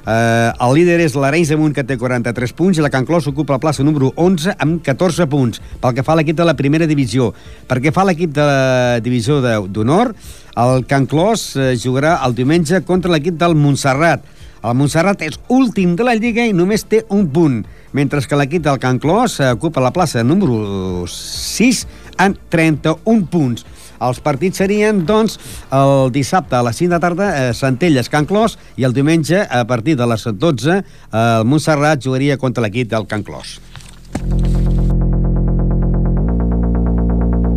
[0.07, 3.27] Eh, el líder és l'Arenys de Munt, que té 43 punts, i la Can Clos
[3.27, 6.55] ocupa la plaça número 11 amb 14 punts, pel que fa a l'equip de la
[6.55, 7.33] primera divisió.
[7.67, 10.15] Perquè fa l'equip de la divisió d'honor,
[10.63, 14.23] el Can Clos eh, jugarà el diumenge contra l'equip del Montserrat.
[14.63, 18.63] El Montserrat és últim de la Lliga i només té un punt, mentre que l'equip
[18.63, 21.83] del Can Clos eh, ocupa la plaça número 6
[22.23, 23.67] amb 31 punts.
[24.01, 25.39] Els partits serien, doncs,
[25.73, 29.65] el dissabte a les 5 de tarda, eh, Centelles, Can Clos, i el diumenge, a
[29.67, 30.85] partir de les 12, eh,
[31.17, 33.61] el Montserrat jugaria contra l'equip del Can Clos.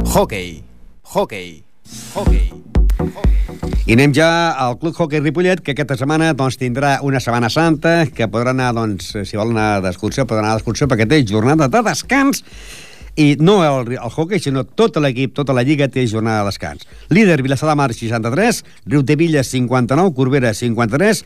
[0.10, 0.63] Hockey.
[1.04, 1.63] Hockey.
[2.15, 2.49] Hockey.
[3.89, 8.04] I anem ja al Club Hockey Ripollet, que aquesta setmana doncs, tindrà una Setmana Santa,
[8.13, 11.82] que podrà anar, doncs, si vol anar d'excursió, podrà anar d'excursió perquè té jornada de
[11.88, 12.43] descans
[13.15, 16.88] i no el, el hockey, sinó tot l'equip, tota la lliga té jornada de descans.
[17.10, 21.24] Líder, Vilassar de Mar, 63, Riu de Villes, 59, Corbera, 53,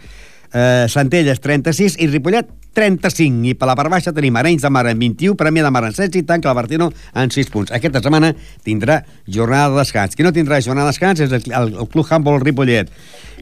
[0.54, 3.50] eh, Centelles, 36 i Ripollet, 35.
[3.50, 5.94] I per la part baixa tenim Arenys de Mar en 21, Premià de Mar en
[5.94, 7.74] 16 i Tanca la Bartino en 6 punts.
[7.76, 8.34] Aquesta setmana
[8.66, 10.16] tindrà jornada de descans.
[10.16, 12.90] Qui no tindrà jornada de descans és el, el, Club Handball Ripollet,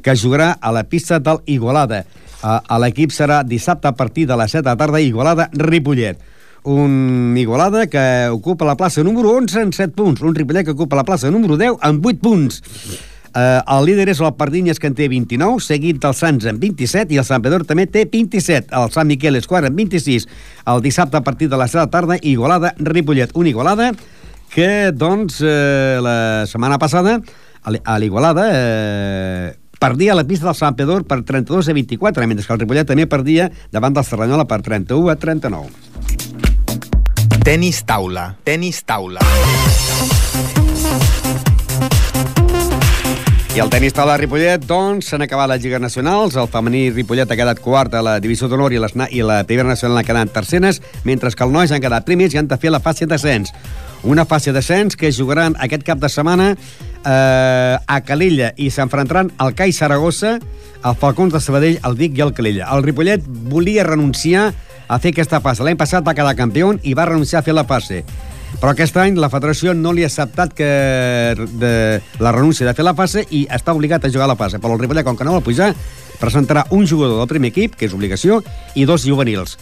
[0.03, 2.03] que jugarà a la pista del Igualada.
[2.41, 6.30] Uh, L'equip serà dissabte a partir de les 7 de tarda, Igualada-Ripollet
[6.63, 10.95] un Igualada que ocupa la plaça número 11 en 7 punts, un Ripollet que ocupa
[10.95, 12.61] la plaça número 10 en 8 punts.
[13.31, 17.15] Uh, el líder és el Pardinyes, que en té 29, seguit del Sants amb 27,
[17.15, 18.73] i el Sant Pedor també té 27.
[18.75, 20.27] El Sant Miquel és quart amb 26.
[20.67, 23.31] El dissabte, a partir de la 7 de la tarda, Igualada, Ripollet.
[23.39, 23.93] Un Igualada
[24.51, 27.21] que, doncs, eh, la setmana passada,
[27.63, 32.53] a l'Igualada, eh, perdia la pista del Sant Pedor per 32 a 24, mentre que
[32.53, 35.90] el Ripollet també perdia davant del Serranyola per 31 a 39.
[37.41, 38.35] Tenis taula.
[38.45, 39.21] Tenis taula.
[43.55, 46.37] I el tenis taula Ripollet, doncs, s'han acabat les lligues nacionals.
[46.37, 49.73] El femení Ripollet ha quedat quart a la divisió d'honor i, les i la primera
[49.73, 52.69] nacional han quedat terceres, mentre que els nois han quedat primers i han de fer
[52.69, 53.49] la fase d'ascens.
[54.05, 59.57] Una fase d'ascens que jugaran aquest cap de setmana eh, a Calella i s'enfrontaran al
[59.57, 60.37] CAI Saragossa,
[60.85, 62.69] el Falcons de Sabadell, el Vic i el Calella.
[62.69, 64.51] El Ripollet volia renunciar
[64.99, 65.63] fer aquesta fase.
[65.63, 68.03] L'any passat va quedar campió i va renunciar a fer la fase.
[68.59, 70.67] Però aquest any la federació no li ha acceptat que
[71.61, 71.73] de
[72.19, 74.59] la renúncia de fer la fase i està obligat a jugar la fase.
[74.59, 75.71] Però el Ripollet, com que no vol pujar,
[76.19, 78.41] presentarà un jugador del primer equip, que és obligació,
[78.75, 79.57] i dos juvenils.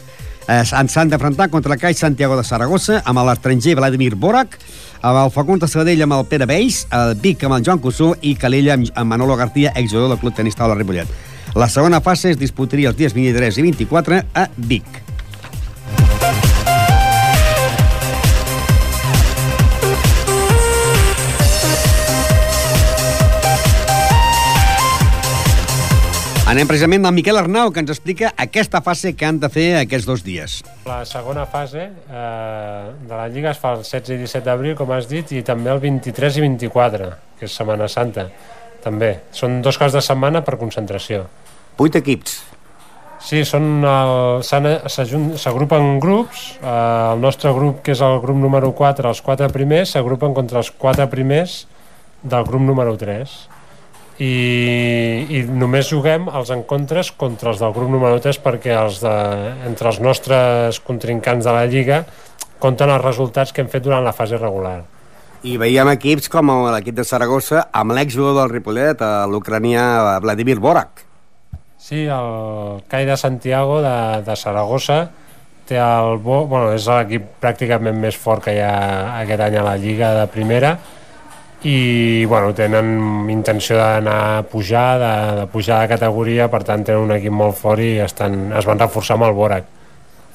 [0.50, 4.58] Eh, s'han s'han d'enfrontar contra el CAI Santiago de Saragossa, amb l'estranger Vladimir Borac,
[5.02, 8.16] amb el Facundo de Sabadell amb el Pere Beix, el Vic amb el Joan Cussó
[8.22, 11.08] i Calella amb, amb Manolo García, exjugador del Club Tenis Taula Ripollet.
[11.56, 15.09] La segona fase es disputaria els dies 23 i 24 a Vic.
[26.50, 30.08] Anem precisament amb Miquel Arnau, que ens explica aquesta fase que han de fer aquests
[30.10, 30.56] dos dies.
[30.90, 34.90] La segona fase eh, de la Lliga es fa el 16 i 17 d'abril, com
[34.96, 38.26] has dit, i també el 23 i 24, que és Setmana Santa.
[38.82, 39.12] També.
[39.30, 41.28] Són dos caps de setmana per concentració.
[41.78, 42.40] Vuit equips.
[43.22, 43.86] Sí, són
[44.50, 46.48] s'agrupen grups.
[46.64, 50.66] Eh, el nostre grup, que és el grup número 4, els quatre primers, s'agrupen contra
[50.66, 51.62] els quatre primers
[52.26, 53.38] del grup número 3.
[54.20, 59.16] I, i només juguem els encontres contra els del grup número 3 perquè els de,
[59.70, 62.02] entre els nostres contrincants de la Lliga
[62.60, 64.82] compten els resultats que hem fet durant la fase regular.
[65.48, 71.06] I veiem equips com l'equip de Saragossa amb l'exjugador del Ripollet, eh, l'ucranià Vladimir Borac.
[71.80, 73.96] Sí, el CAI de Santiago de,
[74.28, 75.06] de Saragossa
[75.70, 79.64] té el bo, bueno, és l'equip pràcticament més fort que hi ha aquest any a
[79.64, 80.76] la Lliga de primera
[81.68, 87.04] i bueno, tenen intenció d'anar a pujar, de, de pujar de categoria, per tant tenen
[87.10, 89.66] un equip molt fort i estan, es van reforçar amb el Borac.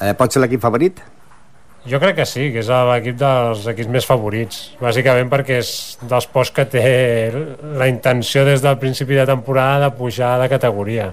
[0.04, 1.00] Eh, pot ser l'equip favorit?
[1.88, 5.72] Jo crec que sí, que és l'equip dels equips més favorits, bàsicament perquè és
[6.08, 6.84] dels pocs que té
[7.76, 11.10] la intenció des del principi de temporada de pujar de categoria.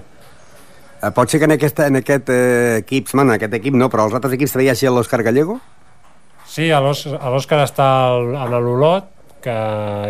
[1.02, 3.88] Eh, pot ser que en aquest, en aquest eh, equip, bueno, en aquest equip no,
[3.92, 5.58] però els altres equips també hi hagi l'Òscar Gallego?
[6.48, 9.08] Sí, l'Òscar està al- en l'Olot,
[9.42, 9.56] que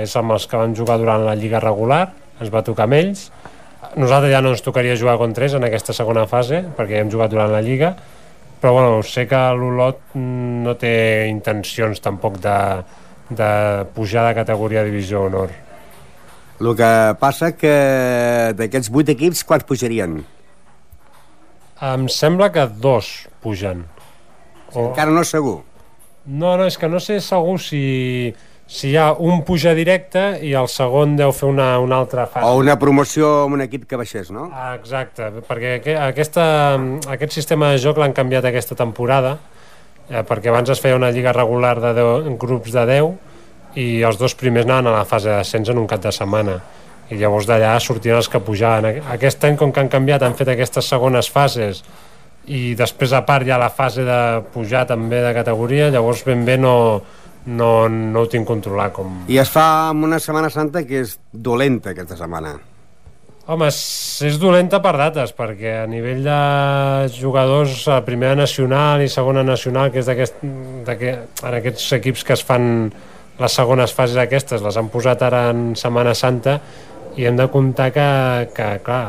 [0.03, 2.05] és amb els que van jugar durant la Lliga regular,
[2.41, 3.27] ens va tocar amb ells.
[3.97, 7.13] Nosaltres ja no ens tocaria jugar contra ells en aquesta segona fase, perquè ja hem
[7.13, 7.95] jugat durant la Lliga,
[8.63, 10.95] però bueno, sé que l'Olot mm, no té
[11.31, 12.59] intencions tampoc de,
[13.35, 13.51] de
[13.97, 15.51] pujar de categoria a Divisió Honor.
[16.63, 17.75] El que passa que
[18.55, 20.21] d'aquests vuit equips, quants pujarien?
[21.83, 23.11] Em sembla que dos
[23.43, 23.83] pugen.
[24.71, 24.93] O...
[24.93, 25.59] Encara no és segur.
[26.23, 27.83] No, no, és que no sé segur si,
[28.73, 32.49] si hi ha un puja directe i el segon deu fer una, una altra fase.
[32.49, 34.47] O una promoció amb un equip que baixés, no?
[34.49, 36.47] Ah, exacte, perquè aquesta,
[37.13, 39.35] aquest sistema de joc l'han canviat aquesta temporada,
[40.09, 43.13] eh, perquè abans es feia una lliga regular de 10, grups de 10
[43.83, 46.57] i els dos primers anaven a la fase d'ascens en un cap de setmana
[47.13, 49.03] i llavors d'allà sortien els que pujaven.
[49.13, 51.85] Aquest any, com que han canviat, han fet aquestes segones fases
[52.49, 54.21] i després a part hi ha la fase de
[54.55, 57.03] pujar també de categoria, llavors ben bé no,
[57.47, 59.23] no, no ho tinc controlat com...
[59.33, 62.57] I es fa amb una Setmana Santa que és dolenta aquesta setmana.
[63.51, 66.37] Home, és dolenta per dates, perquè a nivell de
[67.17, 72.45] jugadors, a primera nacional i segona nacional, que és d'aquest, en aquests equips que es
[72.47, 72.71] fan
[73.43, 76.61] les segones fases aquestes, les han posat ara en Setmana Santa,
[77.19, 78.07] i hem de comptar que,
[78.55, 79.03] que clar,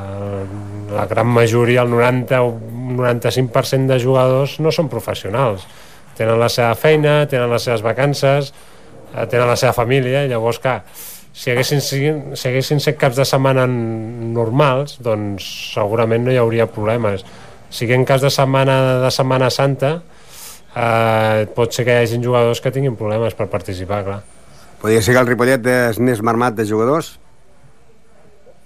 [0.91, 2.51] la gran majoria, el 90 o
[2.97, 5.67] 95% de jugadors no són professionals.
[6.17, 8.53] Tenen la seva feina, tenen les seves vacances,
[9.13, 10.81] eh, tenen la seva família, llavors, clar,
[11.33, 17.25] si haguessin, si haguessin set caps de setmana normals, doncs segurament no hi hauria problemes.
[17.73, 19.95] Si en cas de setmana de Setmana Santa,
[20.75, 24.21] eh, pot ser que hi hagi jugadors que tinguin problemes per participar, clar.
[24.81, 27.15] Podria ser que el Ripollet és més marmat de jugadors?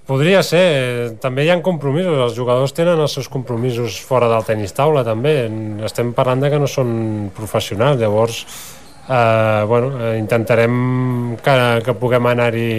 [0.07, 4.71] Podria ser, també hi ha compromisos, els jugadors tenen els seus compromisos fora del tenis
[4.71, 5.33] taula també,
[5.83, 6.93] estem parlant de que no són
[7.35, 8.37] professionals, llavors
[9.09, 12.69] eh, bueno, eh, intentarem que, que puguem anar-hi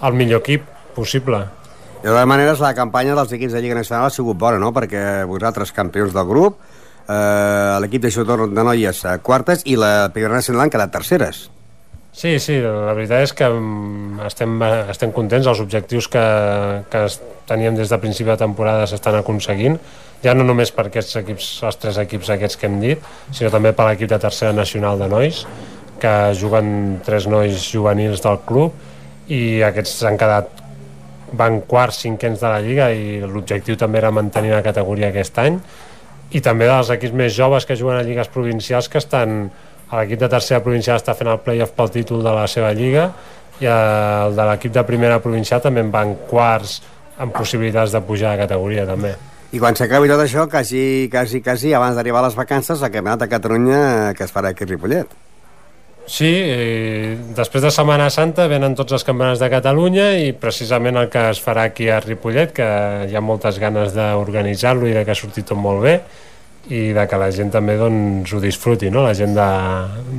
[0.00, 1.44] al millor equip possible.
[2.00, 4.72] De totes maneres, la campanya dels equips de Lliga Nacional ha sigut bona, no?
[4.74, 6.58] perquè vosaltres, campions del grup,
[7.06, 11.46] eh, l'equip de jugadors de noies a quartes i la Primera Nacional han quedat terceres.
[12.20, 14.58] Sí, sí, la veritat és que mm, estem,
[14.92, 16.24] estem contents, els objectius que,
[16.92, 17.04] que
[17.48, 19.78] teníem des de principi de temporada s'estan aconseguint,
[20.20, 23.72] ja no només per aquests equips, els tres equips aquests que hem dit, sinó també
[23.72, 25.46] per l'equip de tercera nacional de nois,
[26.02, 30.60] que juguen tres nois juvenils del club i aquests han quedat
[31.40, 35.56] van quarts, cinquens de la Lliga i l'objectiu també era mantenir la categoria aquest any.
[36.36, 39.46] I també dels equips més joves que juguen a lligues provincials que estan
[39.98, 43.10] l'equip de tercera provincial està fent el play-off pel títol de la seva lliga
[43.60, 46.80] i el de l'equip de primera provincial també en van quarts
[47.20, 49.14] amb possibilitats de pujar de categoria també.
[49.50, 53.24] I quan s'acabi tot això, quasi, quasi, quasi, abans d'arribar a les vacances, el Campionat
[53.24, 53.80] de Catalunya
[54.16, 55.18] que es farà aquí a Ripollet.
[56.10, 56.30] Sí,
[57.36, 61.38] després de Setmana Santa venen tots els campionats de Catalunya i precisament el que es
[61.44, 62.66] farà aquí a Ripollet, que
[63.06, 66.00] hi ha moltes ganes d'organitzar-lo i de que surti tot molt bé,
[66.68, 69.06] i de que la gent també doncs, ho disfruti, no?
[69.06, 69.48] la gent de,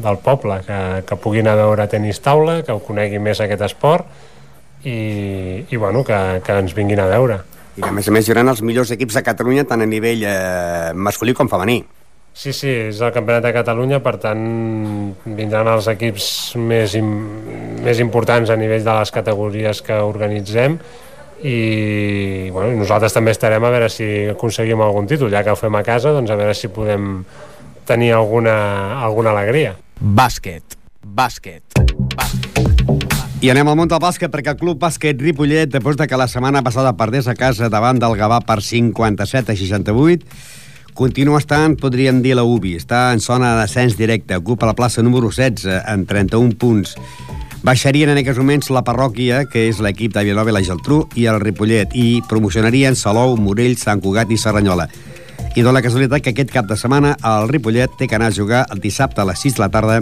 [0.03, 3.61] del poble, que, que pugui anar a veure tenis taula, que ho conegui més aquest
[3.69, 4.09] esport
[4.83, 7.41] i, i bueno, que, que ens vinguin a veure.
[7.77, 10.25] I que a més a més hi els millors equips de Catalunya tant a nivell
[10.27, 11.83] eh, masculí com femení.
[12.33, 14.41] Sí, sí, és el Campionat de Catalunya, per tant
[15.25, 17.09] vindran els equips més, im,
[17.83, 20.77] més importants a nivell de les categories que organitzem
[21.43, 25.75] i bueno, nosaltres també estarem a veure si aconseguim algun títol, ja que ho fem
[25.75, 27.23] a casa, doncs a veure si podem
[27.89, 29.75] tenir alguna, alguna alegria.
[30.01, 31.81] Bàsquet, bàsquet,
[32.13, 32.81] bàsquet.
[33.41, 36.27] I anem al món del bàsquet perquè el Club Bàsquet Ripollet, després de que la
[36.29, 40.27] setmana passada perdés a casa davant del Gavà per 57 a 68,
[40.93, 42.75] continua estant, podríem dir, la UBI.
[42.77, 46.93] Està en zona d'ascens directe, ocupa la plaça número 16 amb 31 punts
[47.61, 51.27] Baixarien en aquests moments la parròquia, que és l'equip de Vilanova i la Geltrú, i
[51.29, 54.87] el Ripollet, i promocionarien Salou, Morell, Sant Cugat i Serranyola.
[55.53, 58.33] I dona la casualitat que aquest cap de setmana el Ripollet té que anar a
[58.33, 59.99] jugar el dissabte a les 6 de la tarda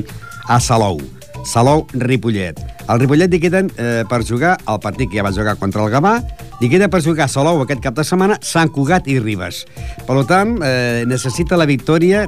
[0.47, 1.01] a Salou.
[1.51, 2.63] Salou-Ripollet.
[2.87, 5.91] El Ripollet li queden eh, per jugar el partit que ja va jugar contra el
[5.91, 6.15] Gavà,
[6.63, 9.65] li queda per jugar Salou aquest cap de setmana Sant Cugat i Ribes.
[10.07, 12.23] Per tant, eh, necessita la victòria,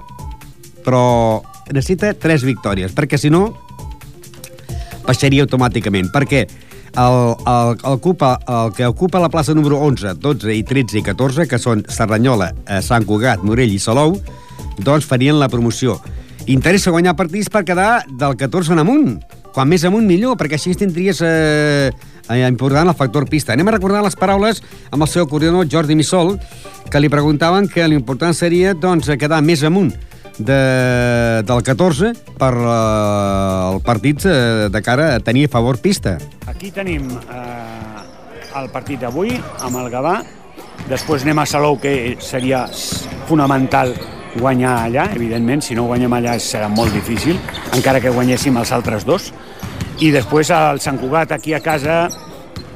[0.84, 1.40] però
[1.72, 3.48] necessita tres victòries, perquè si no,
[5.06, 10.56] baixaria automàticament, perquè el, el, el, ocupa, el que ocupa la plaça número 11, 12
[10.56, 14.18] i 13 i 14, que són Serranyola, eh, Sant Cugat, Morell i Salou,
[14.80, 16.00] doncs farien la promoció.
[16.52, 19.12] Interessa guanyar partits per quedar del 14 en amunt.
[19.54, 21.92] Quan més amunt, millor, perquè així tindries eh,
[22.28, 23.54] eh, important el factor pista.
[23.54, 26.38] Anem a recordar les paraules amb el seu coordinador Jordi Missol,
[26.92, 29.94] que li preguntaven que l'important seria doncs, quedar més amunt
[30.46, 36.18] de, del 14 per uh, el partit uh, de cara a tenir a favor pista.
[36.48, 40.16] Aquí tenim eh, el partit d'avui amb el Gavà,
[40.90, 42.66] després anem a Salou, que seria
[43.30, 43.94] fonamental
[44.38, 47.40] guanyar allà, evidentment, si no guanyem allà serà molt difícil,
[47.76, 49.32] encara que guanyéssim els altres dos.
[50.02, 52.06] I després el Sant Cugat aquí a casa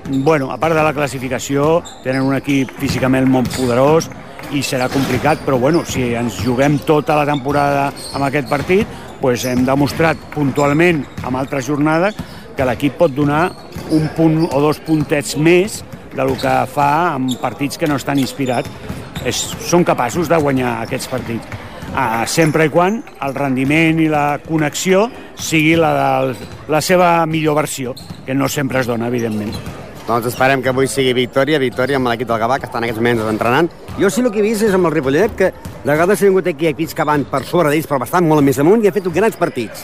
[0.10, 4.10] bueno, a part de la classificació, tenen un equip físicament molt poderós
[4.54, 8.88] i serà complicat, però bueno, si ens juguem tota la temporada amb aquest partit,
[9.22, 12.18] doncs hem demostrat puntualment amb altres jornades
[12.56, 13.50] que l'equip pot donar
[13.92, 15.82] un punt o dos puntets més
[16.16, 18.70] del que fa amb partits que no estan inspirats.
[19.26, 21.64] És, són capaços de guanyar aquests partits.
[21.96, 25.08] Ah, sempre i quan el rendiment i la connexió
[25.40, 29.85] sigui la de la seva millor versió, que no sempre es dona, evidentment.
[30.06, 33.02] Doncs esperem que avui sigui victòria, victòria amb l'equip del Gavà, que està en aquests
[33.02, 33.72] moments entrenant.
[33.98, 36.50] Jo sí el que he vist és amb el Ripollet, que de vegades ha vingut
[36.52, 39.10] aquí equips que van per sobre d'ells, però bastant molt més amunt, i ha fet
[39.16, 39.82] grans partits.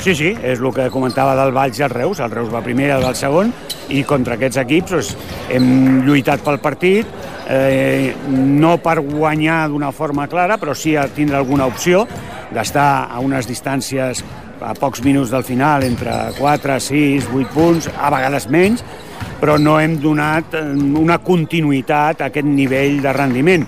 [0.00, 2.18] Sí, sí, és el que comentava del Valls i el Reus.
[2.18, 3.52] El Reus va primer, el va segon,
[3.94, 5.14] i contra aquests equips doncs,
[5.54, 5.70] hem
[6.06, 7.06] lluitat pel partit,
[7.46, 12.06] eh, no per guanyar d'una forma clara, però sí a tindre alguna opció,
[12.50, 14.24] d'estar a unes distàncies
[14.60, 18.84] a pocs minuts del final, entre 4, 6, 8 punts, a vegades menys,
[19.40, 20.64] però no hem donat eh,
[21.00, 23.66] una continuïtat a aquest nivell de rendiment.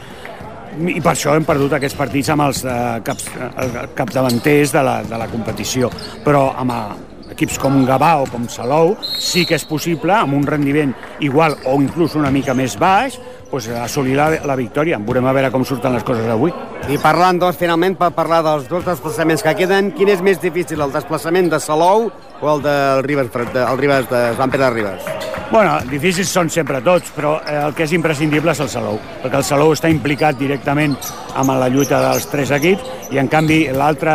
[0.72, 5.00] I per això hem perdut aquests partits amb els eh, caps, eh, capdavanters de la,
[5.04, 5.90] de la competició.
[6.24, 10.46] Però amb eh, equips com Gavà o com Salou sí que és possible, amb un
[10.46, 13.18] rendiment igual o inclús una mica més baix,
[13.50, 15.00] pues, assolir la, la victòria.
[15.02, 16.54] Veurem a veure com surten les coses avui.
[16.88, 20.80] I parlant, doncs, finalment, per parlar dels dos desplaçaments que queden, quin és més difícil,
[20.80, 22.08] el desplaçament de Salou
[22.40, 25.12] o el del Ribes, el Ribes de Sant Pere de Ribes?
[25.52, 29.36] Bueno, difícils són sempre tots, però eh, el que és imprescindible és el Salou, perquè
[29.42, 30.96] el Salou està implicat directament
[31.36, 34.14] amb la lluita dels tres equips i, en canvi, l'altre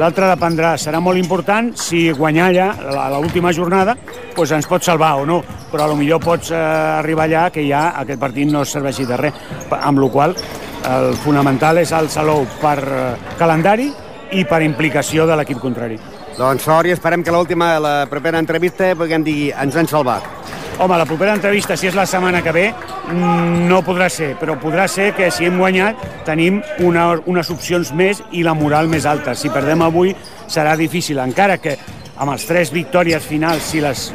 [0.00, 3.92] L'altre dependrà, serà molt important si guanyar allà l'última jornada
[4.36, 7.66] doncs ens pot salvar o no, però a lo millor pots eh, arribar allà que
[7.66, 9.42] ja aquest partit no serveixi de res,
[9.76, 10.36] amb la qual
[10.88, 13.04] el fonamental és el Salou per eh,
[13.36, 13.90] calendari
[14.32, 16.00] i per implicació de l'equip contrari.
[16.38, 20.39] Doncs sort i esperem que l'última, la propera entrevista, puguem dir, ens han salvat.
[20.80, 24.54] Home, la propera entrevista, si és la setmana que ve, mm, no podrà ser, però
[24.56, 29.04] podrà ser que si hem guanyat tenim una, unes opcions més i la moral més
[29.04, 29.34] alta.
[29.34, 30.14] Si perdem avui
[30.48, 31.76] serà difícil, encara que
[32.16, 34.06] amb els tres victòries finals, si les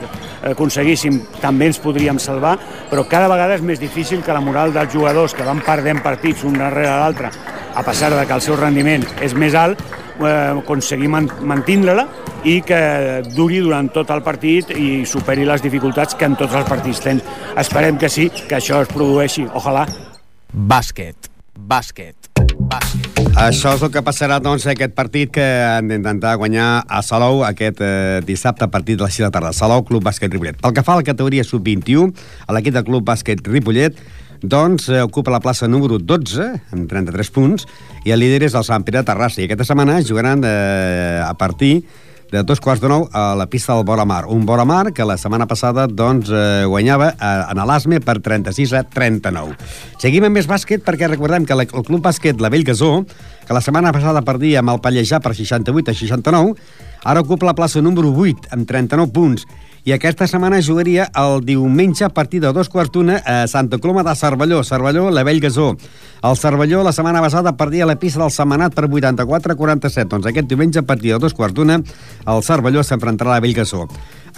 [0.41, 2.57] aconseguíssim, també ens podríem salvar,
[2.89, 6.43] però cada vegada és més difícil que la moral dels jugadors que van perdent partits
[6.43, 7.29] un darrere l'altre,
[7.75, 12.07] a pesar de que el seu rendiment és més alt, eh, aconseguir mantindre-la
[12.45, 12.79] i que
[13.35, 17.23] duri durant tot el partit i superi les dificultats que en tots els partits tens.
[17.57, 19.47] Esperem que sí, que això es produeixi.
[19.53, 19.87] Ojalà.
[20.53, 21.31] Bàsquet.
[21.55, 22.31] Bàsquet.
[22.55, 23.15] Bàsquet.
[23.35, 27.81] Això és el que passarà doncs, aquest partit que han d'intentar guanyar a Salou aquest
[27.83, 29.51] eh, dissabte a partir de les 6 de la tarda.
[29.51, 30.61] Salou, Club Bàsquet Ripollet.
[30.63, 32.13] Pel que fa a la categoria sub-21,
[32.47, 33.99] a l'equip del Club Bàsquet Ripollet
[34.41, 37.67] doncs eh, ocupa la plaça número 12, amb 33 punts,
[38.05, 39.41] i el líder és el Sant Pere de Terrassa.
[39.41, 41.83] I aquesta setmana jugaran eh, a partir
[42.31, 44.25] de dos quarts de nou a la pista del Boramar.
[44.27, 48.83] Un Boramar que la setmana passada doncs, eh, guanyava eh, en l'Asme per 36 a
[48.83, 49.55] 39.
[50.01, 53.05] Seguim amb més bàsquet perquè recordem que el Club Bàsquet La Vell Gasó,
[53.45, 56.55] que la setmana passada perdia amb el Pallejà per 68 a 69,
[57.05, 59.45] ara ocupa la plaça número 8 amb 39 punts
[59.85, 64.01] i aquesta setmana jugaria el diumenge a partir de dos quarts d'una a Santa Coloma
[64.03, 65.75] de Cervelló, Cervelló, la Vell Gasó.
[66.25, 70.09] El Cervelló la setmana passada perdia la pista del Setmanat per 84 a 47.
[70.09, 73.53] Doncs aquest diumenge a partir de dos quarts d'una el Cervelló s'enfrontarà a la Vell
[73.53, 73.85] Gasó.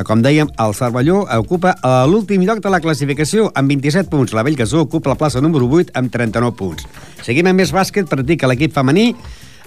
[0.04, 1.78] Com dèiem, el Cervelló ocupa
[2.12, 4.36] l'últim lloc de la classificació amb 27 punts.
[4.36, 6.84] La Vell Gasó ocupa la plaça número 8 amb 39 punts.
[7.24, 9.14] Seguim amb més bàsquet que l'equip femení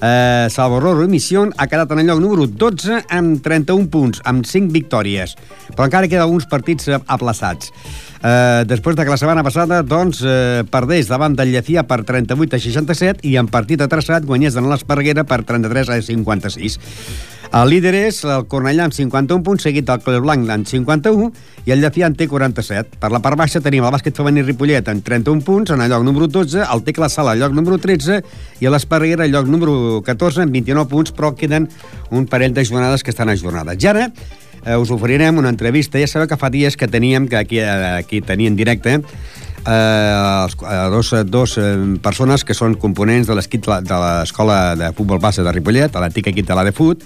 [0.01, 4.73] eh, Salvador Mission ha quedat en el lloc número 12 amb 31 punts, amb 5
[4.75, 5.37] victòries.
[5.75, 7.73] Però encara queden alguns partits eh, aplaçats.
[8.21, 12.57] Eh, després de que la setmana passada doncs, eh, perdés davant del Llefià per 38
[12.57, 16.81] a 67 i en partit atreçat guanyés en l'Esparreguera per 33 a 56.
[17.51, 21.25] El líder és el Cornellà amb 51 punts, seguit del Club Blanc amb 51
[21.67, 23.01] i el Llefià en té 47.
[23.03, 26.05] Per la part baixa tenim el bàsquet femení Ripollet amb 31 punts, en el lloc
[26.07, 28.21] número 12, el Tecla Sala al lloc número 13
[28.63, 31.67] i l'Esparreguera al lloc número 14 amb 29 punts, però queden
[32.15, 33.83] un parell de jornades que estan ajornades.
[33.83, 35.99] I ara eh, us oferirem una entrevista.
[35.99, 39.01] Ja sabeu que fa dies que teníem, que aquí, aquí tenia en directe,
[39.67, 45.19] eh, eh, dos, dos eh, persones que són components de l'equip de l'escola de futbol
[45.19, 47.03] base de Ripollet, l'antic equip de la de Fut,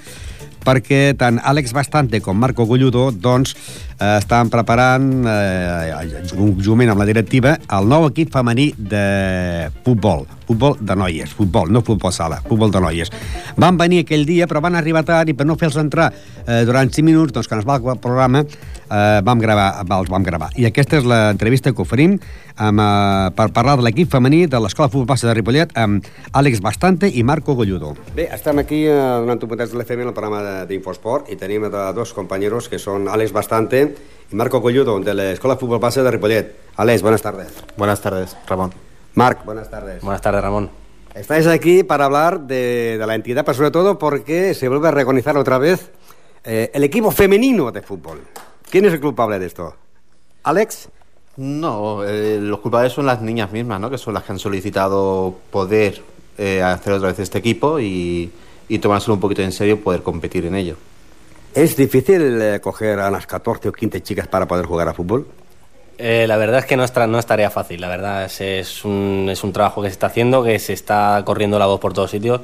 [0.65, 3.55] perquè tant Àlex Bastante com Marco Gulludo doncs,
[3.99, 10.77] eh, estan preparant, eh, juntament amb la directiva, el nou equip femení de futbol, futbol
[10.81, 13.13] de noies, futbol, no futbol sala, futbol de noies.
[13.57, 16.91] Van venir aquell dia, però van arribar tard i per no fer-los entrar eh, durant
[16.91, 20.51] 5 minuts, doncs, quan es va el programa, eh, vam gravar, els vam gravar.
[20.57, 22.19] I aquesta és l'entrevista que oferim
[22.57, 26.61] amb, eh, per parlar de l'equip femení de l'Escola Futbol Passa de Ripollet amb Àlex
[26.61, 27.95] Bastante i Marco Golludo.
[28.15, 31.69] Bé, estem aquí eh, donant un puntet de l'FM en el programa d'Infosport i tenim
[31.71, 33.85] a dos companys que són Àlex Bastante
[34.31, 36.57] i Marco Golludo de l'Escola Futbol Passa de Ripollet.
[36.77, 37.63] Àlex, buenas tardes.
[37.77, 38.94] Buenas tardes, Ramón.
[39.15, 40.03] Marc, buenas tardes.
[40.03, 40.71] Buenas tardes, Ramón.
[41.15, 44.91] Estáis aquí para hablar de, de la entidad, pero sobre todo porque se vuelve a
[44.91, 45.91] reconocer otra vez
[46.43, 48.23] eh, el equipo femenino de fútbol.
[48.69, 49.77] ¿Quién es el culpable de esto?
[50.43, 50.89] ¿Alex?
[51.37, 53.89] No, eh, los culpables son las niñas mismas, ¿no?
[53.89, 56.03] Que son las que han solicitado poder
[56.37, 58.33] eh, hacer otra vez este equipo y,
[58.69, 60.77] y tomárselo un poquito en serio poder competir en ello.
[61.55, 65.27] ¿Es difícil eh, coger a las 14 o 15 chicas para poder jugar a fútbol?
[65.99, 68.85] Eh, la verdad es que no es, no es tarea fácil, la verdad es, es
[68.85, 71.93] un, es un trabajo que se está haciendo, que se está corriendo la voz por
[71.93, 72.41] todos sitios.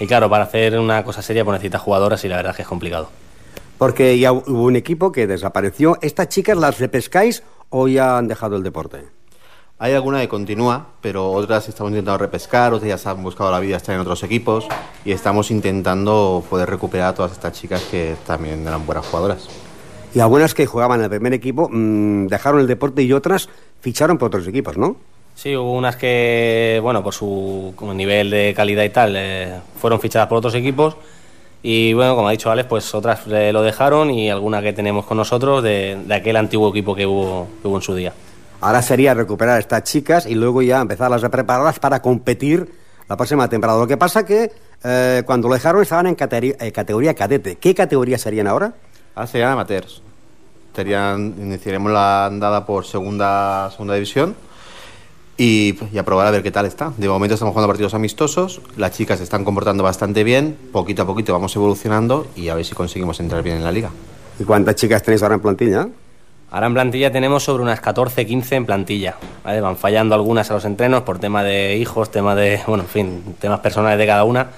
[0.00, 2.62] Y claro, para hacer una cosa seria pues necesitas jugadoras y la verdad es que
[2.62, 3.08] es complicado.
[3.78, 5.98] Porque ya hubo un equipo que desapareció.
[6.00, 9.04] ¿Estas chicas las repescáis o ya han dejado el deporte?
[9.78, 13.58] Hay alguna que continúa, pero otras estamos intentando repescar, otras ya se han buscado la
[13.58, 14.66] vida, están en otros equipos
[15.04, 19.48] y estamos intentando poder recuperar a todas estas chicas que también eran buenas jugadoras.
[20.14, 23.48] Y algunas que jugaban en el primer equipo mm, dejaron el deporte y otras
[23.80, 24.96] ficharon por otros equipos, ¿no?
[25.34, 30.28] Sí, hubo unas que, bueno, por su nivel de calidad y tal, eh, fueron fichadas
[30.28, 30.96] por otros equipos.
[31.62, 35.06] Y bueno, como ha dicho Alex, pues otras eh, lo dejaron y alguna que tenemos
[35.06, 38.12] con nosotros de, de aquel antiguo equipo que hubo, que hubo en su día.
[38.60, 42.70] Ahora sería recuperar a estas chicas y luego ya empezarlas a prepararlas para competir
[43.08, 43.80] la próxima temporada.
[43.80, 44.52] Lo que pasa que
[44.84, 47.56] eh, cuando lo dejaron estaban en categoría, eh, categoría cadete.
[47.56, 48.74] ¿Qué categoría serían ahora?
[49.14, 50.02] Ahora serían amateurs.
[50.74, 54.34] Serían, iniciaremos la andada por segunda, segunda división
[55.36, 56.92] y, y a probar a ver qué tal está.
[56.96, 61.06] De momento estamos jugando partidos amistosos, las chicas se están comportando bastante bien, poquito a
[61.06, 63.90] poquito vamos evolucionando y a ver si conseguimos entrar bien en la liga.
[64.38, 65.88] ¿Y cuántas chicas tenéis ahora en plantilla?
[66.50, 69.16] Ahora en plantilla tenemos sobre unas 14, 15 en plantilla.
[69.44, 69.60] ¿vale?
[69.60, 73.36] Van fallando algunas a los entrenos por tema de hijos, tema de, bueno, en fin,
[73.40, 74.50] temas personales de cada una.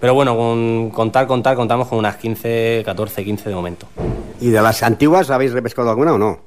[0.00, 3.86] Pero bueno, con contar, contar, contamos con unas 15, 14, 15 de momento.
[4.40, 6.38] ¿Y de las antiguas habéis repescado alguna o no?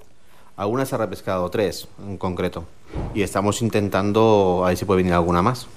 [0.55, 2.65] Algunas se ha repescado, tres en concreto,
[3.13, 5.67] y estamos intentando a ver si puede venir alguna más.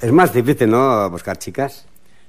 [0.00, 1.10] Es más difícil, ¿no?
[1.10, 1.84] Buscar chicas.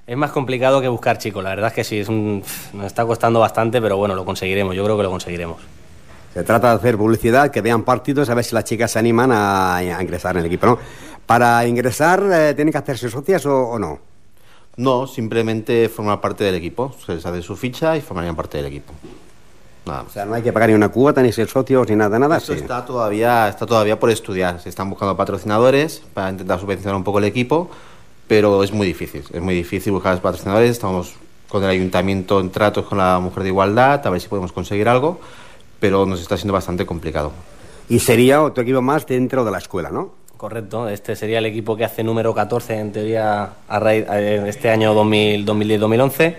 [0.08, 3.06] Es más complicado que buscar chicos, la verdad es que sí, es un, nos está
[3.06, 5.62] costando bastante, pero bueno, lo conseguiremos, yo creo que lo conseguiremos.
[6.34, 9.32] Se trata de hacer publicidad, que vean partidos, a ver si las chicas se animan
[9.32, 10.80] a, a ingresar en el equipo, ¿no?
[11.26, 14.11] Para ingresar, eh, ¿tienen que hacerse socias o, o no?
[14.82, 18.66] No, simplemente formar parte del equipo, se les hace su ficha y formarían parte del
[18.66, 18.92] equipo.
[19.86, 22.18] Nada O sea, no hay que pagar ni una cuota, ni ser socios, ni nada,
[22.18, 22.38] nada.
[22.38, 22.62] Eso sí.
[22.62, 24.60] está todavía, está todavía por estudiar.
[24.60, 27.70] Se están buscando patrocinadores para intentar subvencionar un poco el equipo,
[28.28, 29.24] pero es muy difícil.
[29.32, 30.72] Es muy difícil buscar los patrocinadores.
[30.72, 31.14] Estamos
[31.48, 34.90] con el ayuntamiento en tratos con la mujer de igualdad, a ver si podemos conseguir
[34.90, 35.20] algo,
[35.80, 37.32] pero nos está siendo bastante complicado.
[37.88, 40.21] Y sería otro equipo más dentro de la escuela, ¿no?
[40.46, 44.92] Correcto, este sería el equipo que hace número 14 en teoría a raíz, este año
[44.96, 46.36] 2000 2010-2011.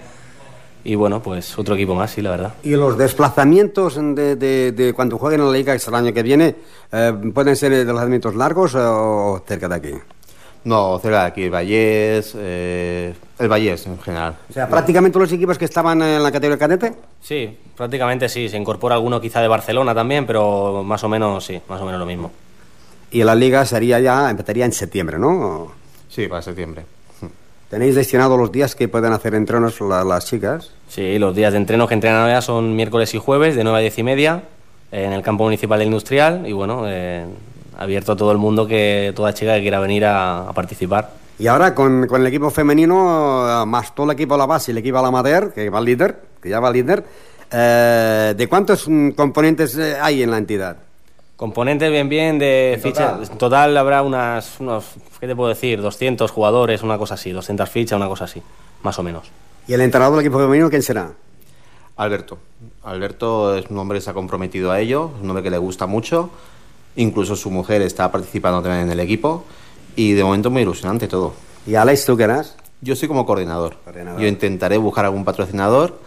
[0.82, 2.54] Y bueno, pues otro equipo más, sí, la verdad.
[2.64, 6.56] ¿Y los desplazamientos de, de- de cuando jueguen en la liga, el año que viene,
[6.90, 9.92] eh, pueden ser desplazamientos largos o cerca de aquí?
[10.64, 14.34] No, cerca de aquí, el Vallés, eh, el Vallés en general.
[14.50, 16.92] O sea, prácticamente los equipos que estaban en la categoría cadete.
[17.20, 18.48] Sí, prácticamente sí.
[18.48, 22.00] Se incorpora alguno quizá de Barcelona también, pero más o menos sí, más o menos
[22.00, 22.32] lo mismo.
[23.12, 25.70] Y la liga sería ya, empezaría en septiembre, ¿no?
[26.08, 26.84] Sí, para septiembre.
[27.70, 30.72] ¿Tenéis destinados los días que pueden hacer entrenos la- las chicas?
[30.88, 33.80] Sí, los días de entreno que entrenan ahora son miércoles y jueves de 9 a
[33.80, 34.42] 10 y media
[34.90, 37.24] en el campo municipal del Industrial y bueno, eh,
[37.78, 41.10] abierto a todo el mundo, que toda chica que quiera venir a, a participar.
[41.38, 44.70] Y ahora con, con el equipo femenino, eh, más todo el equipo a la base
[44.70, 47.02] y el equipo a la amateur, que va líder, que ya va líder,
[47.50, 50.76] eh, ¿de cuántos mm, componentes hay en la entidad?
[51.42, 53.18] Componentes bien bien de fichas.
[53.18, 53.32] total.
[53.32, 54.84] En total habrá unas, unos,
[55.18, 55.82] ¿qué te puedo decir?
[55.82, 58.40] 200 jugadores, una cosa así, 200 fichas, una cosa así,
[58.84, 59.24] más o menos.
[59.66, 61.10] ¿Y el entrenador del equipo femenino quién será?
[61.96, 62.38] Alberto.
[62.84, 65.58] Alberto es un hombre que se ha comprometido a ello, es un hombre que le
[65.58, 66.30] gusta mucho.
[66.94, 69.44] Incluso su mujer está participando también en el equipo.
[69.96, 71.34] Y de momento muy ilusionante todo.
[71.66, 72.54] ¿Y Alex, tú qué eras?
[72.82, 73.78] Yo soy como coordinador.
[73.82, 74.20] Coordinador.
[74.20, 75.98] Yo intentaré buscar algún patrocinador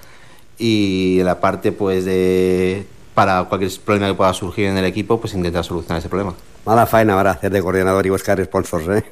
[0.58, 5.34] y la parte pues de para cualquier problema que pueda surgir en el equipo, pues
[5.34, 6.36] intentar solucionar ese problema.
[6.66, 9.04] Mala faena ahora hacer de coordinador y buscar sponsors, ¿eh?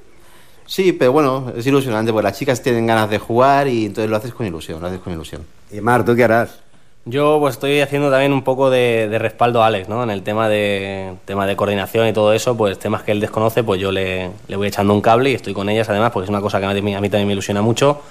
[0.66, 4.18] Sí, pero bueno, es ilusionante porque las chicas tienen ganas de jugar y entonces lo
[4.18, 5.46] haces con ilusión, lo haces con ilusión.
[5.72, 6.60] Y Mar, ¿tú qué harás?
[7.06, 10.04] Yo pues estoy haciendo también un poco de, de respaldo a Alex, ¿no?
[10.04, 13.64] En el tema de, tema de coordinación y todo eso, pues temas que él desconoce,
[13.64, 16.30] pues yo le, le voy echando un cable y estoy con ellas además, porque es
[16.30, 18.02] una cosa que a mí, a mí también me ilusiona mucho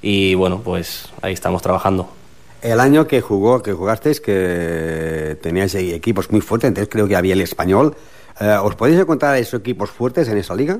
[0.00, 2.08] y bueno, pues ahí estamos trabajando.
[2.62, 7.34] El año que jugó, que jugasteis, que teníais equipos muy fuertes, entonces creo que había
[7.34, 7.94] el español.
[8.40, 10.78] Eh, ¿Os podéis encontrar esos equipos fuertes en esa liga?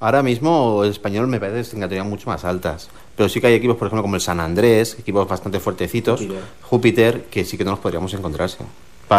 [0.00, 2.88] Ahora mismo el español me parece en categorías mucho más altas.
[3.16, 6.22] Pero sí que hay equipos, por ejemplo, como el San Andrés, equipos bastante fuertecitos,
[6.62, 8.58] Júpiter, que sí que no los podríamos encontrarse.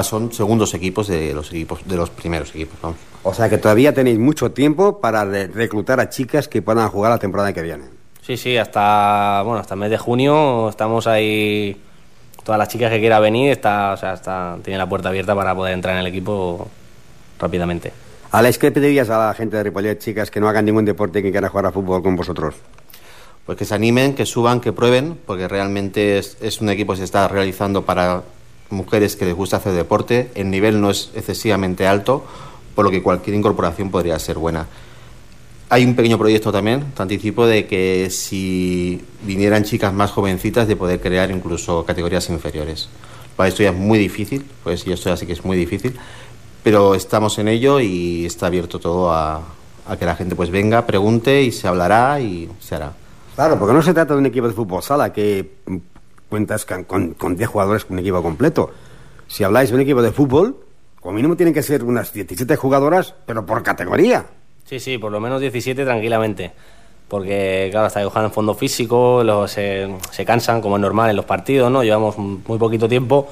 [0.04, 2.98] Son segundos equipos de los equipos de los primeros equipos, vamos.
[3.24, 7.12] O sea que todavía tenéis mucho tiempo para re- reclutar a chicas que puedan jugar
[7.12, 7.84] la temporada que viene.
[8.22, 11.82] Sí, sí, hasta bueno, hasta el mes de junio estamos ahí.
[12.44, 15.56] Todas las chicas que quieran venir, está, o sea, está, tiene la puerta abierta para
[15.56, 16.68] poder entrar en el equipo
[17.40, 17.94] rápidamente.
[18.32, 21.24] Alex, ¿qué pedirías a la gente de Ripollet, chicas, que no hagan ningún deporte y
[21.24, 22.56] que quieran jugar a fútbol con vosotros?
[23.46, 27.00] Pues que se animen, que suban, que prueben, porque realmente es, es un equipo que
[27.00, 28.22] se está realizando para
[28.70, 30.32] mujeres que les gusta hacer deporte.
[30.36, 32.26] El nivel no es excesivamente alto,
[32.76, 34.68] por lo que cualquier incorporación podría ser buena.
[35.72, 40.76] Hay un pequeño proyecto también, te anticipo, de que si vinieran chicas más jovencitas, de
[40.76, 42.90] poder crear incluso categorías inferiores.
[43.38, 45.98] Para esto ya es muy difícil, pues y esto ya sí que es muy difícil,
[46.62, 49.44] pero estamos en ello y está abierto todo a,
[49.88, 52.92] a que la gente pues venga, pregunte y se hablará y se hará.
[53.36, 55.78] Claro, porque no se trata de un equipo de fútbol sala que mm,
[56.28, 58.72] cuentas con, con, con 10 jugadores, un equipo completo.
[59.30, 60.66] Si habláis de un equipo de fútbol,
[61.00, 64.26] como mínimo tienen que ser unas 17 jugadoras, pero por categoría.
[64.72, 66.50] Sí, sí, por lo menos 17 tranquilamente.
[67.10, 71.10] Porque, claro, hasta que juegan en fondo físico, los, se, se cansan, como es normal
[71.10, 71.84] en los partidos, ¿no?
[71.84, 73.28] Llevamos muy poquito tiempo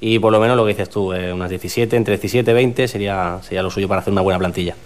[0.00, 2.86] y por lo menos lo que dices tú, eh, unas 17, entre 17 y 20
[2.86, 4.76] sería, sería lo suyo para hacer una buena plantilla.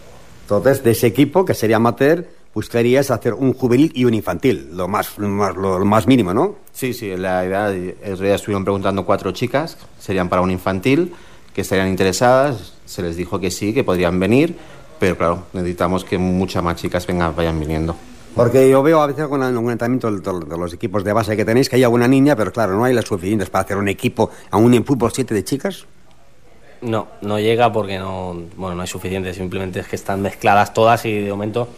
[0.45, 4.89] Entonces, de ese equipo, que sería amateur, buscarías hacer un juvenil y un infantil, lo
[4.89, 6.55] más, lo más, lo más mínimo, ¿no?
[6.73, 11.13] Sí, sí, la edad, el otro día estuvieron preguntando cuatro chicas, serían para un infantil,
[11.53, 14.57] que estarían interesadas, se les dijo que sí, que podrían venir,
[14.99, 17.97] pero claro, necesitamos que muchas más chicas vengan, vayan viniendo.
[18.35, 21.45] Porque yo veo a veces con el entrenamiento de, de los equipos de base que
[21.45, 24.31] tenéis que hay alguna niña, pero claro, no hay las suficientes para hacer un equipo,
[24.51, 25.87] aún en fútbol 7 de chicas.
[26.81, 31.05] No, no llega porque no, bueno, no hay suficiente, simplemente es que están mezcladas todas
[31.05, 31.69] y de momento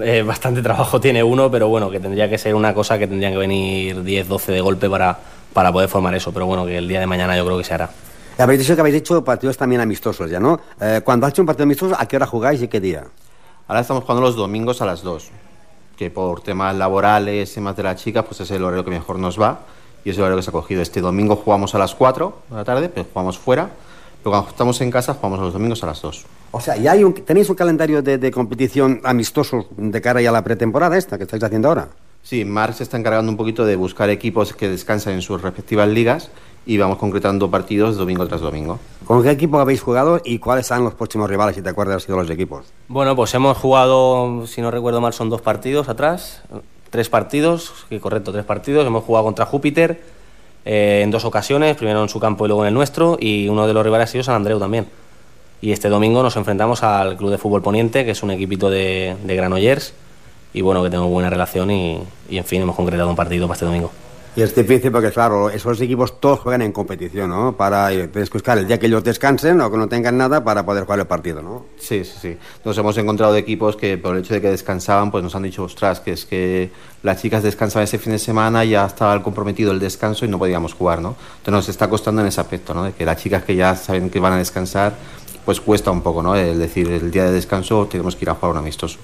[0.00, 3.32] eh, bastante trabajo tiene uno, pero bueno, que tendría que ser una cosa que tendrían
[3.32, 5.18] que venir 10, 12 de golpe para,
[5.52, 7.74] para poder formar eso, pero bueno, que el día de mañana yo creo que se
[7.74, 7.90] hará.
[8.38, 10.60] Habéis dicho que habéis hecho partidos también amistosos ya, ¿no?
[10.78, 13.04] Eh, cuando has hecho un partido amistoso, ¿a qué hora jugáis y qué día?
[13.66, 15.30] Ahora estamos jugando los domingos a las 2,
[15.96, 19.18] que por temas laborales y temas de las chicas, pues es el horario que mejor
[19.18, 19.60] nos va
[20.04, 20.82] y es el horario que se ha cogido.
[20.82, 23.70] Este domingo jugamos a las 4 de la tarde, pero jugamos fuera,
[24.22, 26.26] pero cuando estamos en casa jugamos los domingos a las 2.
[26.50, 30.28] O sea, ¿ya hay un, tenéis un calendario de, de competición amistoso de cara ya
[30.28, 31.88] a la pretemporada esta que estáis haciendo ahora?
[32.22, 35.88] Sí, Marc se está encargando un poquito de buscar equipos que descansan en sus respectivas
[35.88, 36.30] ligas
[36.66, 38.80] y vamos concretando partidos domingo tras domingo.
[39.06, 42.14] ¿Con qué equipo habéis jugado y cuáles son los próximos rivales, si te acuerdas, de
[42.14, 42.66] los equipos?
[42.88, 46.42] Bueno, pues hemos jugado, si no recuerdo mal, son dos partidos atrás,
[46.90, 48.84] tres partidos, sí, correcto, tres partidos.
[48.84, 50.02] Hemos jugado contra Júpiter
[50.64, 53.68] eh, en dos ocasiones, primero en su campo y luego en el nuestro, y uno
[53.68, 54.88] de los rivales ha sido San Andreu también.
[55.60, 59.16] Y este domingo nos enfrentamos al Club de Fútbol Poniente, que es un equipito de,
[59.22, 59.94] de Granollers,
[60.52, 63.54] y bueno, que tenemos buena relación y, y en fin, hemos concretado un partido para
[63.54, 63.92] este domingo.
[64.36, 67.56] Y es difícil porque, claro, esos equipos todos juegan en competición, ¿no?
[67.56, 70.44] Para eh, tienes que buscar el día que ellos descansen o que no tengan nada
[70.44, 71.64] para poder jugar el partido, ¿no?
[71.78, 72.36] Sí, sí, sí.
[72.62, 75.42] Nos hemos encontrado de equipos que por el hecho de que descansaban, pues nos han
[75.42, 76.70] dicho, ostras, que es que
[77.02, 80.74] las chicas descansaban ese fin de semana, ya estaba comprometido el descanso y no podíamos
[80.74, 81.16] jugar, ¿no?
[81.38, 82.84] Entonces nos está costando en ese aspecto, ¿no?
[82.84, 84.92] De que las chicas que ya saben que van a descansar,
[85.46, 86.36] pues cuesta un poco, ¿no?
[86.36, 88.98] Es decir, el día de descanso tenemos que ir a jugar un amistoso.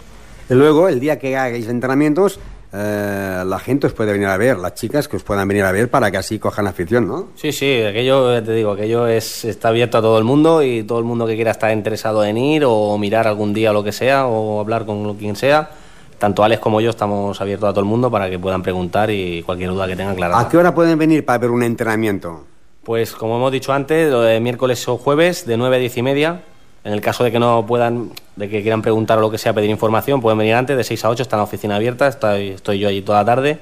[0.51, 2.39] Y luego, el día que hagáis entrenamientos,
[2.75, 5.73] eh, la gente os puede venir a ver, las chicas que os puedan venir a
[5.73, 7.29] ver para que así cojan afición, ¿no?
[7.35, 10.99] Sí, sí, aquello, te digo, aquello es, está abierto a todo el mundo y todo
[10.99, 14.27] el mundo que quiera estar interesado en ir o mirar algún día lo que sea
[14.27, 15.71] o hablar con quien sea,
[16.19, 19.43] tanto Alex como yo estamos abiertos a todo el mundo para que puedan preguntar y
[19.43, 20.37] cualquier duda que tengan, claro.
[20.37, 22.45] ¿A qué hora pueden venir para ver un entrenamiento?
[22.85, 26.43] Pues como hemos dicho antes, miércoles o jueves de 9 a 10 y media.
[26.85, 29.53] En el caso de que no puedan, de que quieran preguntar o lo que sea,
[29.53, 32.79] pedir información, pueden venir antes, de 6 a 8 está la oficina abierta, estoy, estoy
[32.81, 33.59] yo allí toda la tarde.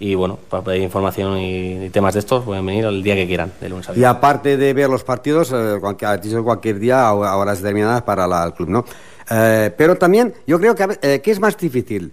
[0.00, 3.26] Y bueno, para pedir información y, y temas de estos, pueden venir el día que
[3.26, 4.16] quieran, de lunes a Y viernes.
[4.16, 8.54] aparte de ver los partidos, eh, cualquier, cualquier día a horas determinadas para la- el
[8.54, 8.84] club, ¿no?
[9.30, 12.12] Eh, pero también, yo creo que, eh, ¿qué es más difícil?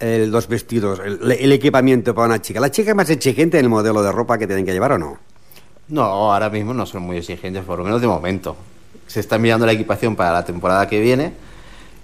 [0.00, 2.58] Eh, los vestidos, el, el equipamiento para una chica.
[2.58, 4.98] ¿La chica es más exigente en el modelo de ropa que tienen que llevar o
[4.98, 5.18] no?
[5.88, 8.56] No, ahora mismo no son muy exigentes, por lo menos de momento.
[9.10, 11.32] Se está mirando la equipación para la temporada que viene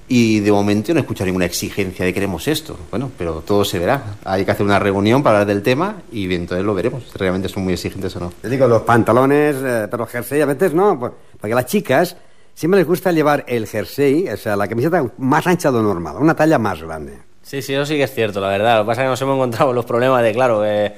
[0.09, 2.77] y de momento no escucho ninguna exigencia de queremos esto.
[2.91, 4.17] Bueno, pero todo se verá.
[4.25, 7.49] Hay que hacer una reunión para hablar del tema y entonces lo veremos, si realmente
[7.49, 8.33] son muy exigentes o no.
[8.43, 12.17] Te digo, los pantalones, eh, pero jersey a veces no, pues, porque a las chicas
[12.55, 16.17] siempre les gusta llevar el jersey, o sea, la camiseta más ancha de lo normal,
[16.19, 17.21] una talla más grande.
[17.41, 18.79] Sí, sí, eso sí que es cierto, la verdad.
[18.79, 20.93] Lo que pasa es que nos hemos encontrado los problemas de, claro, eh,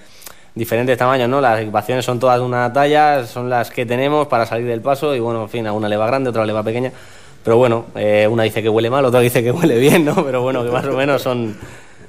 [0.59, 1.41] diferentes tamaños, ¿no?
[1.41, 5.15] Las equipaciones son todas de una talla, son las que tenemos para salir del paso
[5.15, 6.93] y bueno, en fin, a una le va grande, otra le va pequeña.
[7.45, 10.25] Pero bueno, eh, una dice que huele mal, otra dice que huele bien, ¿no?
[10.25, 11.57] Pero bueno, que más o menos son...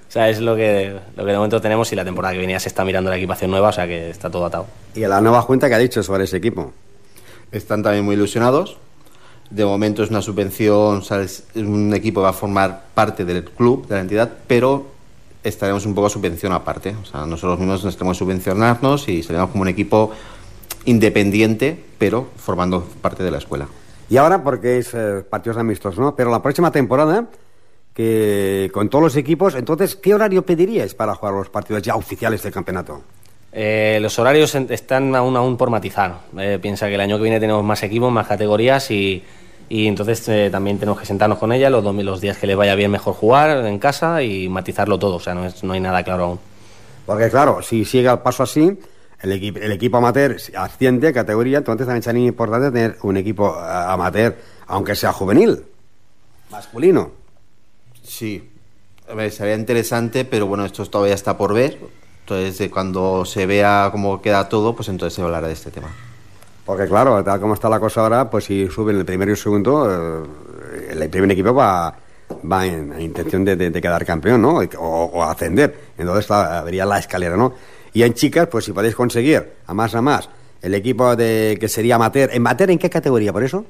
[0.10, 2.54] O sea, es lo que, lo que de momento tenemos y la temporada que viene
[2.54, 4.66] ya se está mirando la equipación nueva, o sea que está todo atado.
[4.96, 6.74] ¿Y la nueva junta que ha dicho sobre ese equipo?
[7.52, 8.78] Están también muy ilusionados.
[9.52, 13.24] De momento es una subvención, o sea, es un equipo que va a formar parte
[13.24, 14.88] del club, de la entidad, pero
[15.44, 16.96] estaremos un poco subvención aparte.
[17.02, 20.12] O sea, nosotros mismos nos tenemos que subvencionarnos y seremos como un equipo
[20.86, 23.68] independiente, pero formando parte de la escuela.
[24.10, 26.16] Y ahora, porque es eh, partidos amistosos, ¿no?
[26.16, 27.28] Pero la próxima temporada,
[27.94, 32.42] que con todos los equipos, entonces, ¿qué horario pediríais para jugar los partidos ya oficiales
[32.42, 33.02] del campeonato?
[33.52, 36.22] Eh, los horarios están aún, aún por matizar.
[36.38, 39.24] Eh, piensa que el año que viene tenemos más equipos, más categorías y,
[39.70, 42.76] y entonces eh, también tenemos que sentarnos con ella los, los días que les vaya
[42.76, 45.16] bien mejor jugar en casa y matizarlo todo.
[45.16, 46.40] O sea, no, es- no hay nada claro aún.
[47.06, 48.78] Porque claro, si sigue al paso así,
[49.22, 53.56] el, equi- el equipo amateur asciende a categoría, entonces también sería importante tener un equipo
[53.58, 54.36] eh, amateur,
[54.68, 55.64] aunque sea juvenil,
[56.52, 57.12] masculino.
[58.04, 58.50] Sí,
[59.10, 61.78] a ver, sería interesante, pero bueno, esto todavía está por ver.
[62.22, 65.90] Entonces, de cuando se vea cómo queda todo, pues entonces se hablará de este tema.
[66.70, 69.38] Porque claro, tal como está la cosa ahora, pues si suben el primero y el
[69.40, 71.92] segundo, eh, el primer equipo va,
[72.52, 74.60] va en, en intención de, de- de quedar campeón, ¿no?
[74.78, 75.76] O, o ascender.
[75.98, 77.56] Entonces habría la escalera, ¿no?
[77.92, 80.30] Y en chicas, pues si podéis conseguir a más a más
[80.62, 83.66] el equipo de que sería amateur, ¿amateur en qué categoría, por eso?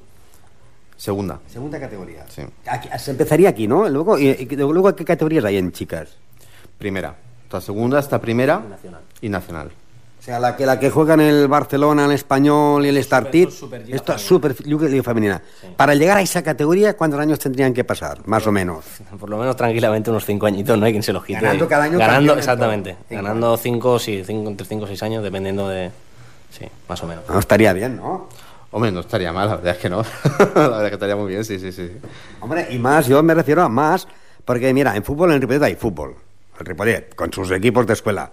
[0.98, 1.40] Segunda.
[1.48, 2.26] Segunda categoría.
[2.28, 2.42] Sí.
[2.68, 3.88] Aquí- se empezaría aquí, ¿no?
[3.88, 6.10] Luego, y, y luego ¿qué categorías hay en chicas?
[6.78, 7.16] Primera.
[7.46, 8.62] Esta segunda, esta primera
[9.22, 9.72] y nacional.
[10.20, 13.52] O sea, la que, la que juega en el Barcelona, el Español y el Startit,
[13.52, 15.42] Superliga esto es Super Liga Femenina.
[15.78, 18.20] Para llegar a esa categoría, ¿cuántos años tendrían que pasar?
[18.26, 18.84] Más o menos.
[19.20, 21.40] Por lo menos tranquilamente unos cinco añitos, no hay quien se los quite.
[21.40, 22.98] Ganando cada año Ganando, exactamente.
[23.08, 25.90] Cinco Ganando cinco, sí, cinco, entre cinco o seis años, dependiendo de...
[26.52, 27.24] Sí, más o menos.
[27.30, 28.28] No, estaría bien, ¿no?
[28.72, 30.04] Hombre, no estaría mal, la verdad es que no.
[30.38, 31.92] la verdad es que estaría muy bien, sí, sí, sí.
[32.42, 34.06] Hombre, y más, yo me refiero a más,
[34.44, 36.16] porque mira, en fútbol en Ripollet hay fútbol.
[36.60, 38.30] El Ripollet, con sus equipos de escuela.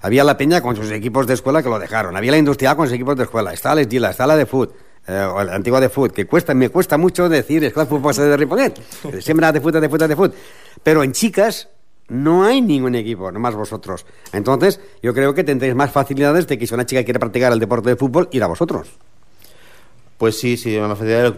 [0.00, 2.16] Había la Peña con sus equipos de escuela que lo dejaron.
[2.16, 3.52] Había la Industrial con sus equipos de escuela.
[3.52, 4.74] Está la Esdila, está la de Foot,
[5.06, 8.14] eh, o la antigua de Foot, que cuesta, me cuesta mucho decir escuela de fútbol
[8.14, 8.74] de Ripollet.
[9.20, 10.34] Siempre de Foot, de Foot, de Foot.
[10.82, 11.68] Pero en chicas
[12.08, 14.06] no hay ningún equipo, nomás vosotros.
[14.32, 17.58] Entonces, yo creo que tendréis más facilidades de que si una chica quiere practicar el
[17.58, 18.88] deporte de fútbol, ir a vosotros.
[20.18, 21.34] Pues sí, sí, me facilidad.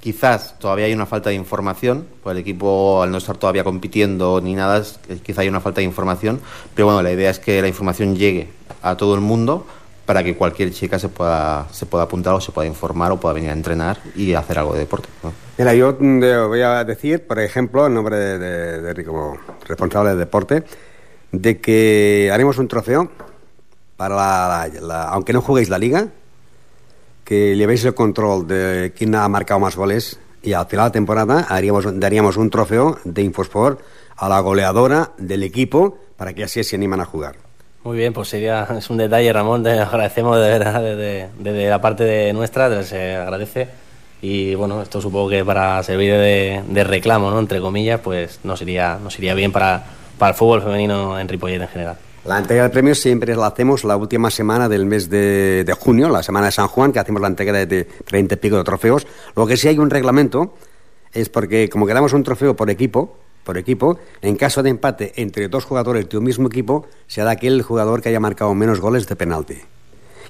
[0.00, 4.40] Quizás todavía hay una falta de información, pues el equipo al no estar todavía compitiendo
[4.40, 4.82] ni nada,
[5.22, 6.40] quizá hay una falta de información,
[6.74, 8.48] pero bueno, la idea es que la información llegue
[8.82, 9.64] a todo el mundo
[10.04, 13.32] para que cualquier chica se pueda, se pueda apuntar o se pueda informar o pueda
[13.32, 15.08] venir a entrenar y hacer algo de deporte.
[15.22, 15.32] ¿no?
[15.56, 20.10] Mira, yo mm, de- voy a decir, por ejemplo, en nombre de, de, como responsable
[20.10, 20.64] de deporte,
[21.30, 23.08] de que haremos un trofeo
[23.96, 26.08] para la- aunque no juguéis la liga,
[27.32, 30.92] que llevéis el control de quién ha marcado más goles y al final de la
[30.92, 33.80] temporada haríamos, daríamos un trofeo de Infosport
[34.18, 37.36] a la goleadora del equipo para que así se animan a jugar.
[37.84, 42.04] Muy bien, pues sería, es un detalle, Ramón, te agradecemos de verdad desde, la parte
[42.04, 43.66] de nuestra, se agradece.
[44.20, 47.38] Y bueno, esto supongo que para servir de, de reclamo, ¿no?
[47.38, 49.82] Entre comillas, pues nos iría, nos iría bien para,
[50.18, 51.96] para el fútbol femenino en Ripollet en general.
[52.24, 56.08] La entrega de premios siempre la hacemos la última semana del mes de, de junio,
[56.08, 58.64] la semana de San Juan, que hacemos la entrega de, de 30 y pico de
[58.64, 59.06] trofeos.
[59.34, 60.54] Lo que sí hay un reglamento
[61.12, 65.48] es porque como quedamos un trofeo por equipo, por equipo, en caso de empate entre
[65.48, 69.16] dos jugadores de un mismo equipo, será aquel jugador que haya marcado menos goles de
[69.16, 69.58] penalti.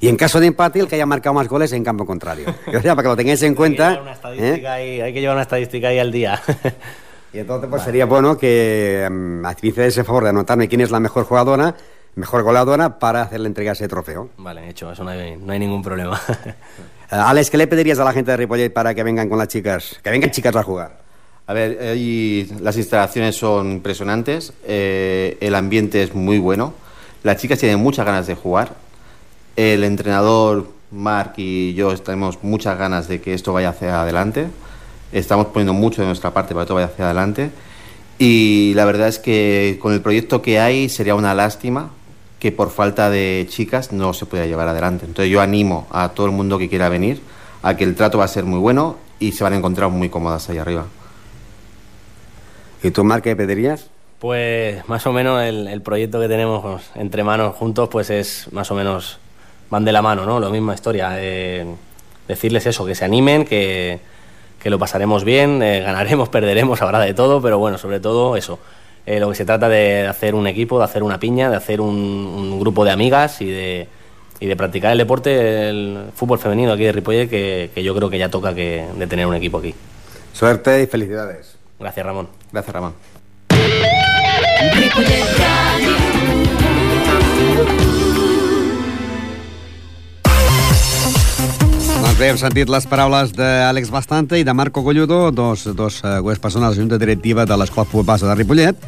[0.00, 2.46] Y en caso de empate, el que haya marcado más goles en campo contrario.
[2.66, 3.90] O sea, para que lo tengáis en cuenta.
[3.90, 4.66] Hay que llevar una ¿eh?
[4.66, 6.42] ahí, hay que llevar una estadística ahí al día.
[7.32, 11.00] Y entonces pues sería bueno que um, hiciese ese favor de anotarme quién es la
[11.00, 11.74] mejor jugadora,
[12.14, 14.30] mejor goleadora, para hacerle entrega ese trofeo.
[14.36, 16.20] vale, hecho, eso no hay, no hay ningún problema.
[17.12, 19.48] Eh, Alex, ¿qué le pedirías a la gente de Ripollet para que vengan con las
[19.48, 20.00] chicas?
[20.02, 21.02] Que vengan chicas a jugar.
[21.46, 21.76] A ver,
[22.62, 26.72] las instalaciones son impresionantes, eh, el ambiente es muy bueno,
[27.22, 28.72] las chicas tienen muchas ganas de jugar,
[29.56, 34.46] el entrenador Mark y yo tenemos muchas ganas de que esto vaya hacia adelante,
[35.12, 37.50] estamos poniendo mucho de nuestra parte para que esto vaya hacia adelante
[38.18, 41.90] y la verdad es que con el proyecto que hay sería una lástima
[42.38, 45.06] que por falta de chicas no se pueda llevar adelante.
[45.06, 47.20] Entonces yo animo a todo el mundo que quiera venir
[47.62, 50.08] a que el trato va a ser muy bueno y se van a encontrar muy
[50.08, 50.86] cómodas ahí arriba.
[52.82, 53.86] ¿Y tú, Marc, qué pedirías?
[54.18, 58.70] Pues más o menos el, el proyecto que tenemos entre manos juntos, pues es más
[58.70, 59.18] o menos
[59.70, 60.38] van de la mano, ¿no?
[60.40, 61.12] La misma historia.
[61.18, 61.64] eh,
[62.28, 64.00] decirles eso, que se animen, que,
[64.62, 68.58] que lo pasaremos bien, eh, ganaremos, perderemos, habrá de todo, pero bueno, sobre todo eso,
[69.04, 71.80] eh, lo que se trata de hacer un equipo, de hacer una piña, de hacer
[71.80, 73.88] un, un grupo de amigas y de,
[74.38, 78.08] y de practicar el deporte, el fútbol femenino aquí de Ripollet, que, que yo creo
[78.08, 79.74] que ya toca que, de tener un equipo aquí.
[80.32, 81.56] Suerte y felicidades.
[81.78, 82.28] Gracias, Ramón.
[82.52, 82.94] Gracias, Ramón.
[92.22, 96.68] Bé, hem sentit les paraules d'Àlex Bastante i de Marco Golludo, dos, dos uh, persones
[96.68, 98.84] de la Junta Directiva de l'Escola Futbol Base de Ripollet,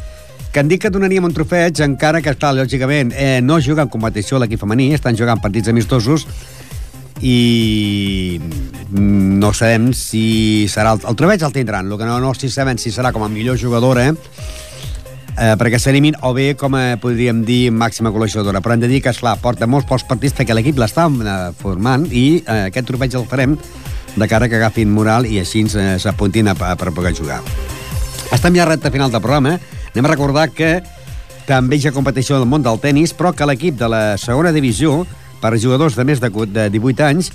[0.52, 3.90] que han dit que donaríem un trofeig, encara que, està lògicament, eh, no juga en
[3.90, 6.28] competició l'equip femení, estan jugant partits amistosos,
[7.26, 8.38] i
[8.94, 10.94] no sabem si serà...
[10.94, 13.32] El, el trofeig el tindran, el que no, no si sabem si serà com a
[13.32, 14.14] millor jugadora, eh,
[15.58, 18.60] perquè s'animin o bé, com eh, podríem dir, màxima col·laboradora.
[18.62, 22.06] Però hem de dir que, esclar, porta molts pocs partits que l'equip l'està eh, formant
[22.10, 23.56] i eh, aquest tropeig el farem
[24.14, 27.40] de cara que agafin moral i així eh, s'apuntin per poder jugar.
[28.30, 29.58] Estem ja a recta final del programa.
[29.92, 30.78] Anem a recordar que
[31.48, 35.02] també hi ha competició del món del tennis, però que l'equip de la segona divisió,
[35.42, 37.32] per jugadors de més de, de 18 anys,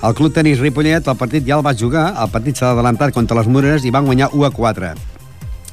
[0.00, 3.36] el Club Tenis Ripollet, el partit ja el va jugar, el partit s'ha adelantat contra
[3.36, 4.94] les Moreres i van guanyar 1 a 4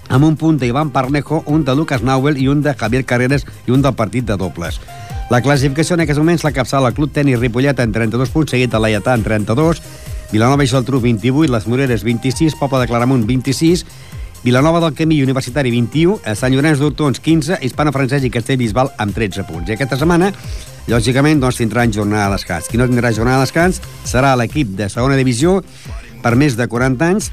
[0.10, 3.72] amb un punt d'Ivan Parnejo, un de Lucas Nauel i un de Javier Carreras i
[3.72, 4.80] un del partit de dobles.
[5.30, 8.72] La classificació en aquests moments la capçala el Club Tenis Ripollet en 32 punts, seguit
[8.72, 9.82] de l'Aietà en 32,
[10.32, 13.84] Vilanova i Geltrú 28, les Moreres 26, Poble de Claramunt 26,
[14.43, 19.43] Vilanova del Camí Universitari 21, Sant Llorenç d'Hortons 15, Hispana Francès i Castellbisbal amb 13
[19.49, 19.68] punts.
[19.68, 20.30] I aquesta setmana,
[20.88, 22.70] lògicament, doncs, tindran jornada a descans.
[22.72, 25.60] Qui no tindrà jornada a descans serà l'equip de segona divisió
[26.24, 27.32] per més de 40 anys,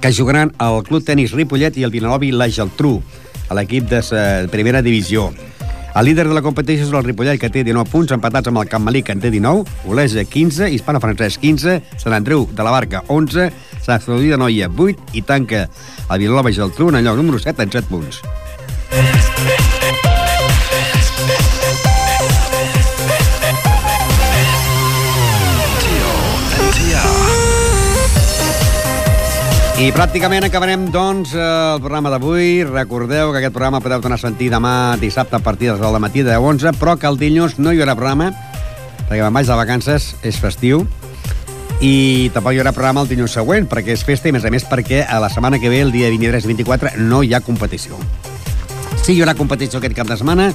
[0.00, 3.02] que jugaran el Club Tenis Ripollet i el Vinalovi La Geltrú,
[3.48, 4.00] a l'equip de
[4.50, 5.28] primera divisió.
[5.94, 8.68] El líder de la competició és el Ripollet, que té 19 punts, empatats amb el
[8.70, 12.70] Camp Malí, que en té 19, Olesa 15, Hispana Francès 15, Sant Andreu de la
[12.70, 13.50] Barca 11,
[13.82, 17.42] Sant Sadolí de Noia 8 i tanca el Vilanova i Geltrú en el lloc número
[17.42, 18.22] 7 en 7 punts.
[29.80, 32.66] I pràcticament acabarem, doncs, el programa d'avui.
[32.68, 35.94] Recordeu que aquest programa podeu tornar a sentir demà dissabte a partir de les 10
[35.94, 38.26] del matí de 10 a 11, però que el dilluns no hi haurà programa,
[39.08, 40.84] perquè me'n vaig de vacances, és festiu,
[41.80, 44.68] i tampoc hi haurà programa el dilluns següent, perquè és festa i, més a més,
[44.68, 47.96] perquè a la setmana que ve, el dia 23 i 24, no hi ha competició.
[49.00, 50.52] Sí, hi haurà competició aquest cap de setmana,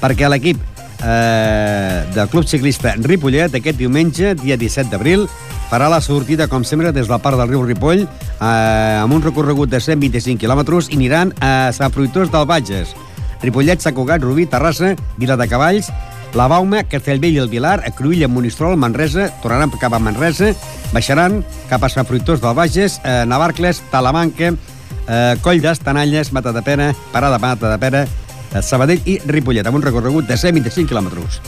[0.00, 0.64] perquè l'equip
[1.04, 5.28] eh, del Club Ciclista Ripollet, aquest diumenge, dia 17 d'abril,
[5.72, 9.22] farà la sortida, com sempre, des de la part del riu Ripoll, eh, amb un
[9.24, 12.92] recorregut de 125 quilòmetres i aniran a Sant Fruitós del Bages,
[13.40, 15.88] Ripollet, Sant Cugat, Rubí, Terrassa, Vila de Cavalls,
[16.36, 20.52] la Bauma, Castellvell i el Vilar, a Cruïlla, Monistrol, Manresa, tornaran cap a Manresa,
[20.92, 26.60] baixaran cap a Sant Fruitós del Bages, eh, Navarcles, Talamanca, eh, Coll d'Estanalles, Mata de
[26.60, 31.40] Pena, Parada Mata de Pera, eh, Sabadell i Ripollet, amb un recorregut de 125 quilòmetres.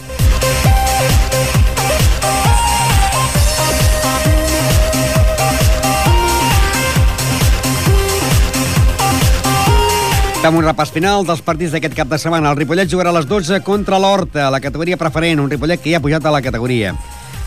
[10.45, 12.51] Fem un repàs final dels partits d'aquest cap de setmana.
[12.53, 15.97] El Ripollet jugarà a les 12 contra l'Horta, la categoria preferent, un Ripollet que ja
[15.97, 16.90] ha pujat a la categoria.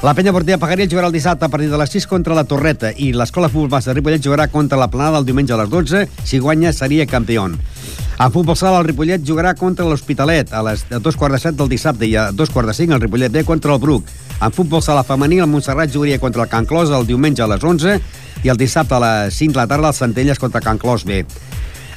[0.02, 2.90] La penya Portilla Pagaril jugarà el dissabte a partir de les 6 contra la Torreta
[2.98, 6.08] i l'Escola Futbol Base de Ripollet jugarà contra la Planada el diumenge a les 12.
[6.26, 7.46] Si guanya, seria campió.
[8.18, 11.60] A futbol sala, el Ripollet jugarà contra l'Hospitalet a les a dos quarts de set
[11.60, 14.10] del dissabte i a dos quarts de cinc el Ripollet B contra el Bruc.
[14.42, 17.62] En futbol sala femení, el Montserrat jugaria contra el Can Clos el diumenge a les
[17.62, 18.00] 11
[18.42, 21.28] i el dissabte a les 5 de la tarda el Centelles contra Can Clos B.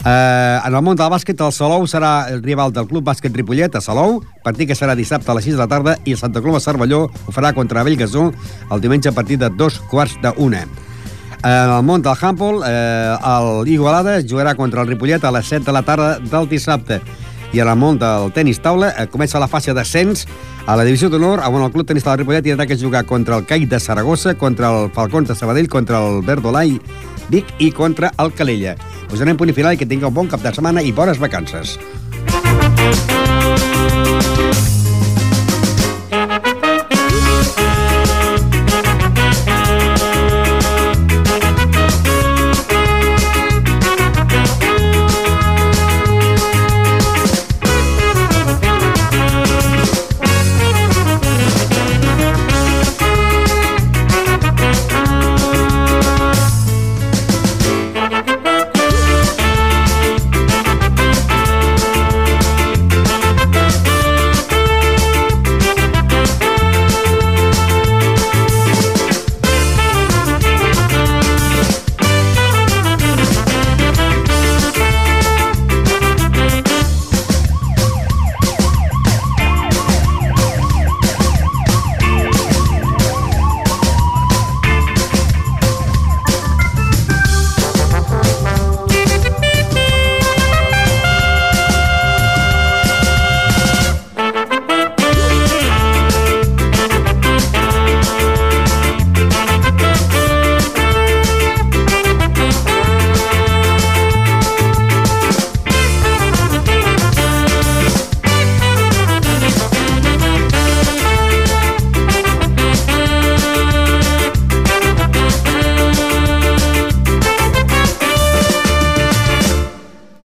[0.04, 3.74] Eh, en el món del bàsquet, el Salou serà el rival del Club Bàsquet Ripollet
[3.76, 6.40] a Salou, partit que serà dissabte a les 6 de la tarda, i el Santa
[6.40, 8.30] Coloma Cervelló ho farà contra Bellgasó
[8.72, 10.64] el diumenge a partir de dos quarts d'una.
[11.42, 13.16] En el món del handball, eh,
[13.66, 17.02] Igualada jugarà contra el Ripollet a les 7 de la tarda del dissabte.
[17.52, 20.26] I en el món del tenis taula eh, comença la fase d'ascens
[20.66, 23.44] a la divisió d'honor, on el Club Tenis Taula Ripollet tindrà que jugar contra el
[23.44, 26.78] CAI de Saragossa, contra el Falcons de Sabadell, contra el Verdolai
[27.30, 28.76] Vic i contra el Calella.
[29.10, 31.78] Us donem punt i final i que tingueu bon cap de setmana i bones vacances.